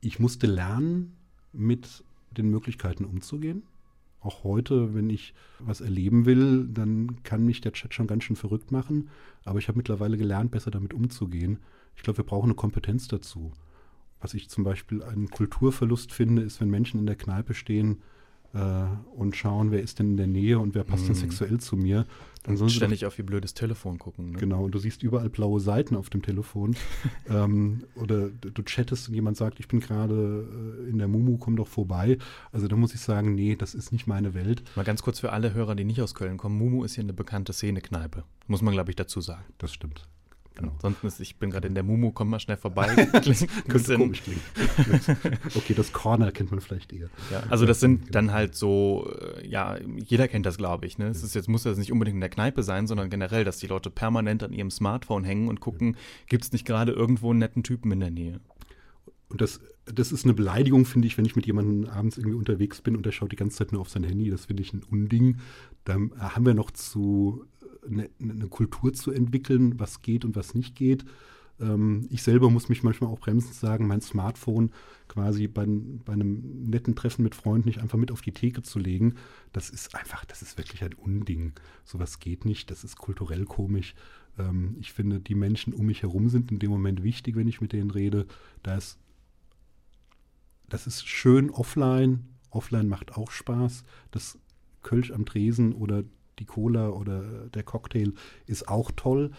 Ich 0.00 0.18
musste 0.18 0.46
lernen, 0.46 1.16
mit 1.52 2.04
den 2.32 2.50
Möglichkeiten 2.50 3.04
umzugehen. 3.04 3.62
Auch 4.24 4.42
heute, 4.42 4.94
wenn 4.94 5.10
ich 5.10 5.34
was 5.58 5.82
erleben 5.82 6.24
will, 6.24 6.66
dann 6.66 7.22
kann 7.24 7.44
mich 7.44 7.60
der 7.60 7.72
Chat 7.72 7.92
schon 7.92 8.06
ganz 8.06 8.24
schön 8.24 8.36
verrückt 8.36 8.72
machen. 8.72 9.10
Aber 9.44 9.58
ich 9.58 9.68
habe 9.68 9.76
mittlerweile 9.76 10.16
gelernt, 10.16 10.50
besser 10.50 10.70
damit 10.70 10.94
umzugehen. 10.94 11.58
Ich 11.94 12.02
glaube, 12.02 12.16
wir 12.18 12.24
brauchen 12.24 12.46
eine 12.46 12.54
Kompetenz 12.54 13.06
dazu. 13.06 13.52
Was 14.20 14.32
ich 14.32 14.48
zum 14.48 14.64
Beispiel 14.64 15.02
einen 15.02 15.28
Kulturverlust 15.28 16.10
finde, 16.10 16.40
ist, 16.40 16.58
wenn 16.62 16.70
Menschen 16.70 16.98
in 16.98 17.06
der 17.06 17.16
Kneipe 17.16 17.52
stehen 17.52 17.98
äh, 18.54 18.84
und 19.16 19.36
schauen, 19.36 19.70
wer 19.70 19.82
ist 19.82 19.98
denn 19.98 20.12
in 20.12 20.16
der 20.16 20.26
Nähe 20.26 20.58
und 20.58 20.74
wer 20.74 20.84
passt 20.84 21.04
mm. 21.04 21.06
denn 21.06 21.16
mhm. 21.16 21.20
sexuell 21.20 21.58
zu 21.60 21.76
mir. 21.76 22.06
Dann 22.44 22.58
sollen 22.58 22.70
ständig 22.70 23.00
doch, 23.00 23.08
auf 23.08 23.18
ihr 23.18 23.24
blödes 23.24 23.54
Telefon 23.54 23.98
gucken. 23.98 24.32
Ne? 24.32 24.38
Genau, 24.38 24.64
und 24.64 24.74
du 24.74 24.78
siehst 24.78 25.02
überall 25.02 25.30
blaue 25.30 25.60
Seiten 25.60 25.96
auf 25.96 26.10
dem 26.10 26.22
Telefon. 26.22 26.76
ähm, 27.28 27.84
oder 27.94 28.28
du 28.28 28.62
chattest 28.62 29.08
und 29.08 29.14
jemand 29.14 29.36
sagt, 29.36 29.60
ich 29.60 29.68
bin 29.68 29.80
gerade 29.80 30.46
äh, 30.84 30.90
in 30.90 30.98
der 30.98 31.08
Mumu, 31.08 31.38
komm 31.38 31.56
doch 31.56 31.68
vorbei. 31.68 32.18
Also 32.52 32.68
da 32.68 32.76
muss 32.76 32.94
ich 32.94 33.00
sagen, 33.00 33.34
nee, 33.34 33.56
das 33.56 33.74
ist 33.74 33.92
nicht 33.92 34.06
meine 34.06 34.34
Welt. 34.34 34.62
Mal 34.76 34.84
ganz 34.84 35.02
kurz 35.02 35.20
für 35.20 35.32
alle 35.32 35.54
Hörer, 35.54 35.74
die 35.74 35.84
nicht 35.84 36.02
aus 36.02 36.14
Köln 36.14 36.36
kommen. 36.36 36.58
Mumu 36.58 36.84
ist 36.84 36.94
hier 36.94 37.04
eine 37.04 37.14
bekannte 37.14 37.52
Szenekneipe. 37.52 38.24
Muss 38.46 38.60
man, 38.60 38.74
glaube 38.74 38.90
ich, 38.90 38.96
dazu 38.96 39.22
sagen. 39.22 39.44
Das 39.56 39.72
stimmt. 39.72 40.06
Genau. 40.56 40.70
Ansonsten 40.72 41.06
ist, 41.08 41.18
ich 41.18 41.36
bin 41.36 41.50
gerade 41.50 41.66
in 41.66 41.74
der 41.74 41.82
Mumu, 41.82 42.12
komm 42.12 42.30
mal 42.30 42.38
schnell 42.38 42.56
vorbei. 42.56 42.86
Klingt 43.22 43.48
Könnte 43.68 43.96
komisch 43.96 44.22
klingen. 44.22 44.40
okay, 45.56 45.74
das 45.74 45.92
Corner 45.92 46.30
kennt 46.30 46.52
man 46.52 46.60
vielleicht 46.60 46.92
eher. 46.92 47.10
Ja, 47.32 47.42
also 47.48 47.66
das 47.66 47.80
sind 47.80 48.02
genau. 48.02 48.12
dann 48.12 48.32
halt 48.32 48.54
so, 48.54 49.10
äh, 49.20 49.48
ja, 49.48 49.76
jeder 49.96 50.28
kennt 50.28 50.46
das, 50.46 50.56
glaube 50.56 50.86
ich. 50.86 50.96
Ne? 50.96 51.08
Es 51.08 51.24
ist 51.24 51.34
jetzt, 51.34 51.48
muss 51.48 51.64
das 51.64 51.76
nicht 51.76 51.90
unbedingt 51.90 52.14
in 52.14 52.20
der 52.20 52.30
Kneipe 52.30 52.62
sein, 52.62 52.86
sondern 52.86 53.10
generell, 53.10 53.42
dass 53.42 53.58
die 53.58 53.66
Leute 53.66 53.90
permanent 53.90 54.44
an 54.44 54.52
ihrem 54.52 54.70
Smartphone 54.70 55.24
hängen 55.24 55.48
und 55.48 55.58
gucken, 55.58 55.96
gibt 56.28 56.44
es 56.44 56.52
nicht 56.52 56.64
gerade 56.64 56.92
irgendwo 56.92 57.30
einen 57.30 57.40
netten 57.40 57.64
Typen 57.64 57.90
in 57.90 58.00
der 58.00 58.10
Nähe. 58.10 58.40
Und 59.28 59.40
das, 59.40 59.60
das 59.86 60.12
ist 60.12 60.24
eine 60.24 60.34
Beleidigung, 60.34 60.84
finde 60.84 61.08
ich, 61.08 61.18
wenn 61.18 61.24
ich 61.24 61.34
mit 61.34 61.46
jemandem 61.46 61.90
abends 61.90 62.16
irgendwie 62.16 62.36
unterwegs 62.36 62.80
bin 62.80 62.94
und 62.94 63.04
der 63.04 63.10
schaut 63.10 63.32
die 63.32 63.36
ganze 63.36 63.56
Zeit 63.56 63.72
nur 63.72 63.80
auf 63.80 63.88
sein 63.88 64.04
Handy. 64.04 64.30
Das 64.30 64.44
finde 64.44 64.62
ich 64.62 64.72
ein 64.72 64.84
Unding. 64.84 65.38
Da 65.84 65.94
haben 66.18 66.46
wir 66.46 66.54
noch 66.54 66.70
zu 66.70 67.44
eine, 67.88 68.10
eine, 68.20 68.48
Kultur 68.48 68.92
zu 68.92 69.10
entwickeln, 69.10 69.78
was 69.78 70.02
geht 70.02 70.24
und 70.24 70.36
was 70.36 70.54
nicht 70.54 70.76
geht. 70.76 71.04
Ähm, 71.60 72.06
ich 72.10 72.22
selber 72.22 72.50
muss 72.50 72.68
mich 72.68 72.82
manchmal 72.82 73.10
auch 73.10 73.20
bremsen 73.20 73.52
sagen, 73.52 73.86
mein 73.86 74.00
Smartphone 74.00 74.70
quasi 75.08 75.46
bei, 75.46 75.66
bei, 75.66 76.12
einem 76.12 76.68
netten 76.68 76.96
Treffen 76.96 77.22
mit 77.22 77.34
Freunden 77.34 77.68
nicht 77.68 77.80
einfach 77.80 77.98
mit 77.98 78.10
auf 78.10 78.22
die 78.22 78.32
Theke 78.32 78.62
zu 78.62 78.78
legen. 78.78 79.14
Das 79.52 79.70
ist 79.70 79.94
einfach, 79.94 80.24
das 80.24 80.42
ist 80.42 80.58
wirklich 80.58 80.82
ein 80.82 80.94
Unding. 80.94 81.52
Sowas 81.84 82.18
geht 82.18 82.44
nicht, 82.44 82.70
das 82.70 82.84
ist 82.84 82.96
kulturell 82.96 83.44
komisch. 83.44 83.94
Ähm, 84.38 84.76
ich 84.80 84.92
finde, 84.92 85.20
die 85.20 85.34
Menschen 85.34 85.72
um 85.72 85.86
mich 85.86 86.02
herum 86.02 86.28
sind 86.28 86.50
in 86.50 86.58
dem 86.58 86.70
Moment 86.70 87.02
wichtig, 87.02 87.36
wenn 87.36 87.48
ich 87.48 87.60
mit 87.60 87.72
denen 87.72 87.90
rede. 87.90 88.26
Da 88.62 88.76
ist, 88.76 88.98
das 90.68 90.86
ist 90.86 91.06
schön 91.06 91.50
offline. 91.50 92.26
Offline 92.50 92.88
macht 92.88 93.16
auch 93.16 93.30
Spaß. 93.30 93.84
Das 94.10 94.38
Kölsch 94.82 95.10
am 95.10 95.24
Tresen 95.24 95.72
oder 95.72 96.04
die 96.38 96.44
Cola 96.44 96.90
oder 96.90 97.48
der 97.48 97.62
Cocktail 97.62 98.12
ist 98.46 98.68
auch 98.68 98.90
toll. 98.94 99.30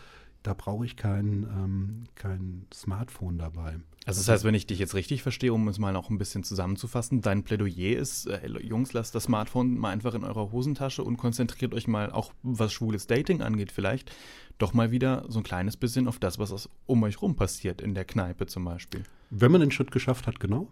Da 0.44 0.54
brauche 0.54 0.86
ich 0.86 0.96
kein, 0.96 1.44
ähm, 1.44 2.04
kein 2.14 2.68
Smartphone 2.72 3.40
dabei. 3.40 3.80
Also 4.06 4.20
das 4.20 4.30
heißt, 4.30 4.44
wenn 4.44 4.54
ich 4.54 4.68
dich 4.68 4.78
jetzt 4.78 4.94
richtig 4.94 5.24
verstehe, 5.24 5.52
um 5.52 5.68
es 5.68 5.80
mal 5.80 5.92
noch 5.92 6.12
ein 6.12 6.20
bisschen 6.20 6.44
zusammenzufassen, 6.44 7.22
dein 7.22 7.42
Plädoyer 7.42 7.98
ist, 7.98 8.28
äh, 8.28 8.48
Jungs, 8.62 8.94
lasst 8.94 9.16
das 9.16 9.24
Smartphone 9.24 9.76
mal 9.76 9.90
einfach 9.90 10.14
in 10.14 10.24
eurer 10.24 10.52
Hosentasche 10.52 11.04
und 11.04 11.18
konzentriert 11.18 11.74
euch 11.74 11.88
mal, 11.88 12.12
auch 12.12 12.32
was 12.44 12.72
schwules 12.72 13.08
Dating 13.08 13.42
angeht 13.42 13.72
vielleicht, 13.72 14.12
doch 14.60 14.76
mal 14.76 14.92
wieder 14.92 15.26
so 15.28 15.40
ein 15.40 15.44
kleines 15.44 15.78
bisschen 15.78 16.08
auf 16.08 16.20
das, 16.20 16.38
was 16.38 16.70
um 16.86 17.02
euch 17.02 17.20
rum 17.24 17.36
passiert, 17.36 17.82
in 17.82 17.96
der 17.96 18.06
Kneipe 18.06 18.46
zum 18.46 18.66
Beispiel. 18.66 19.02
Wenn 19.32 19.52
man 19.52 19.62
den 19.62 19.72
Schritt 19.72 19.92
geschafft 19.92 20.28
hat, 20.28 20.40
genau. 20.40 20.68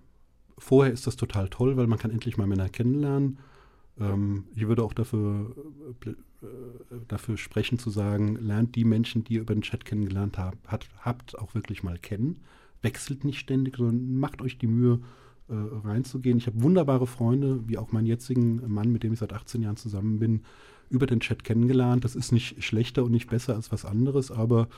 Vorher 0.60 0.94
ist 0.94 1.08
das 1.08 1.16
total 1.16 1.50
toll, 1.50 1.78
weil 1.78 1.88
man 1.88 1.98
kann 1.98 2.12
endlich 2.12 2.38
mal 2.38 2.46
Männer 2.46 2.70
kennenlernen. 2.70 3.40
Ähm, 4.00 4.46
ich 4.56 4.68
würde 4.68 4.84
auch 4.84 4.94
dafür, 4.94 5.56
äh, 6.06 6.46
dafür 7.08 7.38
sprechen 7.38 7.80
zu 7.80 7.90
sagen, 7.90 8.36
lernt 8.36 8.76
die 8.76 8.86
Menschen, 8.86 9.24
die 9.24 9.36
ihr 9.36 9.42
über 9.42 9.54
den 9.54 9.62
Chat 9.62 9.86
kennengelernt 9.86 10.38
habt, 10.38 10.68
hat, 10.68 10.90
habt 11.00 11.38
auch 11.38 11.54
wirklich 11.56 11.84
mal 11.84 11.98
kennen. 11.98 12.40
Wechselt 12.82 13.24
nicht 13.24 13.40
ständig, 13.40 13.78
sondern 13.78 14.18
macht 14.18 14.42
euch 14.42 14.58
die 14.58 14.68
Mühe, 14.68 15.00
äh, 15.50 15.56
reinzugehen. 15.86 16.38
Ich 16.38 16.48
habe 16.48 16.62
wunderbare 16.64 17.06
Freunde, 17.06 17.68
wie 17.68 17.78
auch 17.78 17.92
meinen 17.92 18.06
jetzigen 18.06 18.74
Mann, 18.74 18.92
mit 18.92 19.04
dem 19.04 19.14
ich 19.14 19.20
seit 19.20 19.34
18 19.34 19.62
Jahren 19.62 19.76
zusammen 19.76 20.18
bin, 20.18 20.44
über 20.90 21.06
den 21.06 21.20
Chat 21.20 21.44
kennengelernt. 21.44 22.06
Das 22.06 22.16
ist 22.16 22.32
nicht 22.32 22.64
schlechter 22.64 23.04
und 23.04 23.12
nicht 23.12 23.30
besser 23.30 23.56
als 23.56 23.72
was 23.72 23.84
anderes, 23.84 24.32
aber 24.32 24.70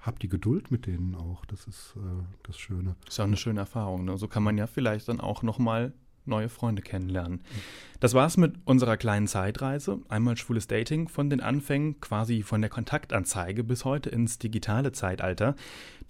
habt 0.00 0.22
die 0.22 0.28
Geduld 0.28 0.70
mit 0.70 0.86
denen 0.86 1.14
auch. 1.14 1.46
Das 1.46 1.66
ist 1.66 1.94
äh, 1.96 2.00
das 2.42 2.58
Schöne. 2.58 2.94
Ist 3.08 3.20
auch 3.20 3.24
eine 3.24 3.36
schöne 3.36 3.60
Erfahrung. 3.60 4.04
Ne? 4.04 4.18
So 4.18 4.28
kann 4.28 4.42
man 4.42 4.58
ja 4.58 4.66
vielleicht 4.66 5.08
dann 5.08 5.20
auch 5.20 5.42
noch 5.42 5.58
mal 5.58 5.94
neue 6.24 6.48
Freunde 6.48 6.82
kennenlernen. 6.82 7.40
Das 8.00 8.14
war's 8.14 8.36
mit 8.36 8.54
unserer 8.64 8.96
kleinen 8.96 9.26
Zeitreise. 9.26 10.00
Einmal 10.08 10.36
schwules 10.36 10.66
Dating 10.66 11.08
von 11.08 11.30
den 11.30 11.40
Anfängen, 11.40 12.00
quasi 12.00 12.42
von 12.42 12.60
der 12.60 12.70
Kontaktanzeige 12.70 13.64
bis 13.64 13.84
heute 13.84 14.10
ins 14.10 14.38
digitale 14.38 14.92
Zeitalter. 14.92 15.54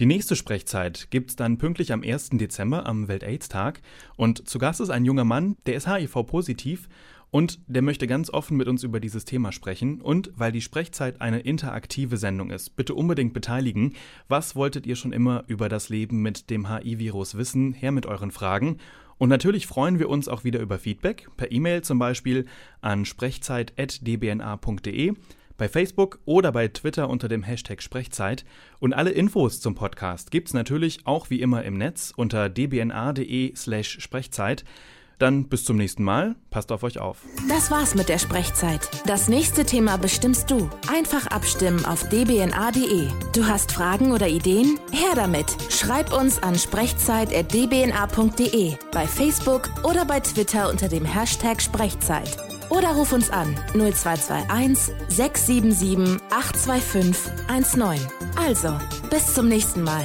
Die 0.00 0.06
nächste 0.06 0.36
Sprechzeit 0.36 1.08
gibt's 1.10 1.36
dann 1.36 1.58
pünktlich 1.58 1.92
am 1.92 2.02
1. 2.02 2.30
Dezember 2.32 2.86
am 2.86 3.08
Welt-AIDS-Tag. 3.08 3.82
Und 4.16 4.48
zu 4.48 4.58
Gast 4.58 4.80
ist 4.80 4.90
ein 4.90 5.04
junger 5.04 5.24
Mann, 5.24 5.56
der 5.66 5.74
ist 5.74 5.86
HIV-positiv 5.86 6.88
und 7.32 7.60
der 7.66 7.80
möchte 7.80 8.06
ganz 8.06 8.28
offen 8.28 8.58
mit 8.58 8.68
uns 8.68 8.84
über 8.84 9.00
dieses 9.00 9.24
Thema 9.24 9.52
sprechen. 9.52 10.02
Und 10.02 10.30
weil 10.36 10.52
die 10.52 10.60
Sprechzeit 10.60 11.22
eine 11.22 11.40
interaktive 11.40 12.18
Sendung 12.18 12.50
ist, 12.50 12.76
bitte 12.76 12.94
unbedingt 12.94 13.32
beteiligen. 13.32 13.94
Was 14.28 14.54
wolltet 14.54 14.86
ihr 14.86 14.96
schon 14.96 15.14
immer 15.14 15.44
über 15.46 15.70
das 15.70 15.88
Leben 15.88 16.20
mit 16.20 16.50
dem 16.50 16.68
HIV-Virus 16.68 17.36
wissen? 17.38 17.72
Her 17.72 17.90
mit 17.90 18.04
euren 18.04 18.30
Fragen. 18.30 18.76
Und 19.22 19.28
natürlich 19.28 19.68
freuen 19.68 20.00
wir 20.00 20.08
uns 20.08 20.26
auch 20.26 20.42
wieder 20.42 20.58
über 20.58 20.80
Feedback, 20.80 21.28
per 21.36 21.52
E-Mail 21.52 21.82
zum 21.82 22.00
Beispiel 22.00 22.44
an 22.80 23.04
sprechzeit.dbna.de, 23.04 25.12
bei 25.56 25.68
Facebook 25.68 26.18
oder 26.24 26.50
bei 26.50 26.66
Twitter 26.66 27.08
unter 27.08 27.28
dem 27.28 27.44
Hashtag 27.44 27.84
Sprechzeit. 27.84 28.44
Und 28.80 28.94
alle 28.94 29.12
Infos 29.12 29.60
zum 29.60 29.76
Podcast 29.76 30.32
gibt 30.32 30.48
es 30.48 30.54
natürlich 30.54 31.06
auch 31.06 31.30
wie 31.30 31.40
immer 31.40 31.62
im 31.62 31.78
Netz 31.78 32.12
unter 32.16 32.48
dbna.de 32.48 33.54
slash 33.54 34.00
Sprechzeit. 34.00 34.64
Dann 35.22 35.44
bis 35.44 35.64
zum 35.64 35.76
nächsten 35.76 36.02
Mal. 36.02 36.34
Passt 36.50 36.72
auf 36.72 36.82
euch 36.82 36.98
auf. 36.98 37.18
Das 37.48 37.70
war's 37.70 37.94
mit 37.94 38.08
der 38.08 38.18
Sprechzeit. 38.18 38.90
Das 39.06 39.28
nächste 39.28 39.64
Thema 39.64 39.96
bestimmst 39.96 40.50
du. 40.50 40.68
Einfach 40.92 41.28
abstimmen 41.28 41.84
auf 41.84 42.08
dbna.de. 42.08 43.06
Du 43.32 43.46
hast 43.46 43.70
Fragen 43.70 44.10
oder 44.10 44.26
Ideen? 44.26 44.80
Her 44.90 45.14
damit. 45.14 45.46
Schreib 45.70 46.12
uns 46.12 46.42
an 46.42 46.58
sprechzeit.dbna.de, 46.58 48.74
bei 48.90 49.06
Facebook 49.06 49.70
oder 49.84 50.04
bei 50.04 50.18
Twitter 50.18 50.68
unter 50.68 50.88
dem 50.88 51.04
Hashtag 51.04 51.62
Sprechzeit. 51.62 52.36
Oder 52.68 52.88
ruf 52.88 53.12
uns 53.12 53.30
an 53.30 53.54
0221 53.74 54.92
677 55.06 56.20
825 56.30 57.30
19. 57.46 58.00
Also, 58.34 58.76
bis 59.08 59.34
zum 59.34 59.48
nächsten 59.48 59.84
Mal. 59.84 60.04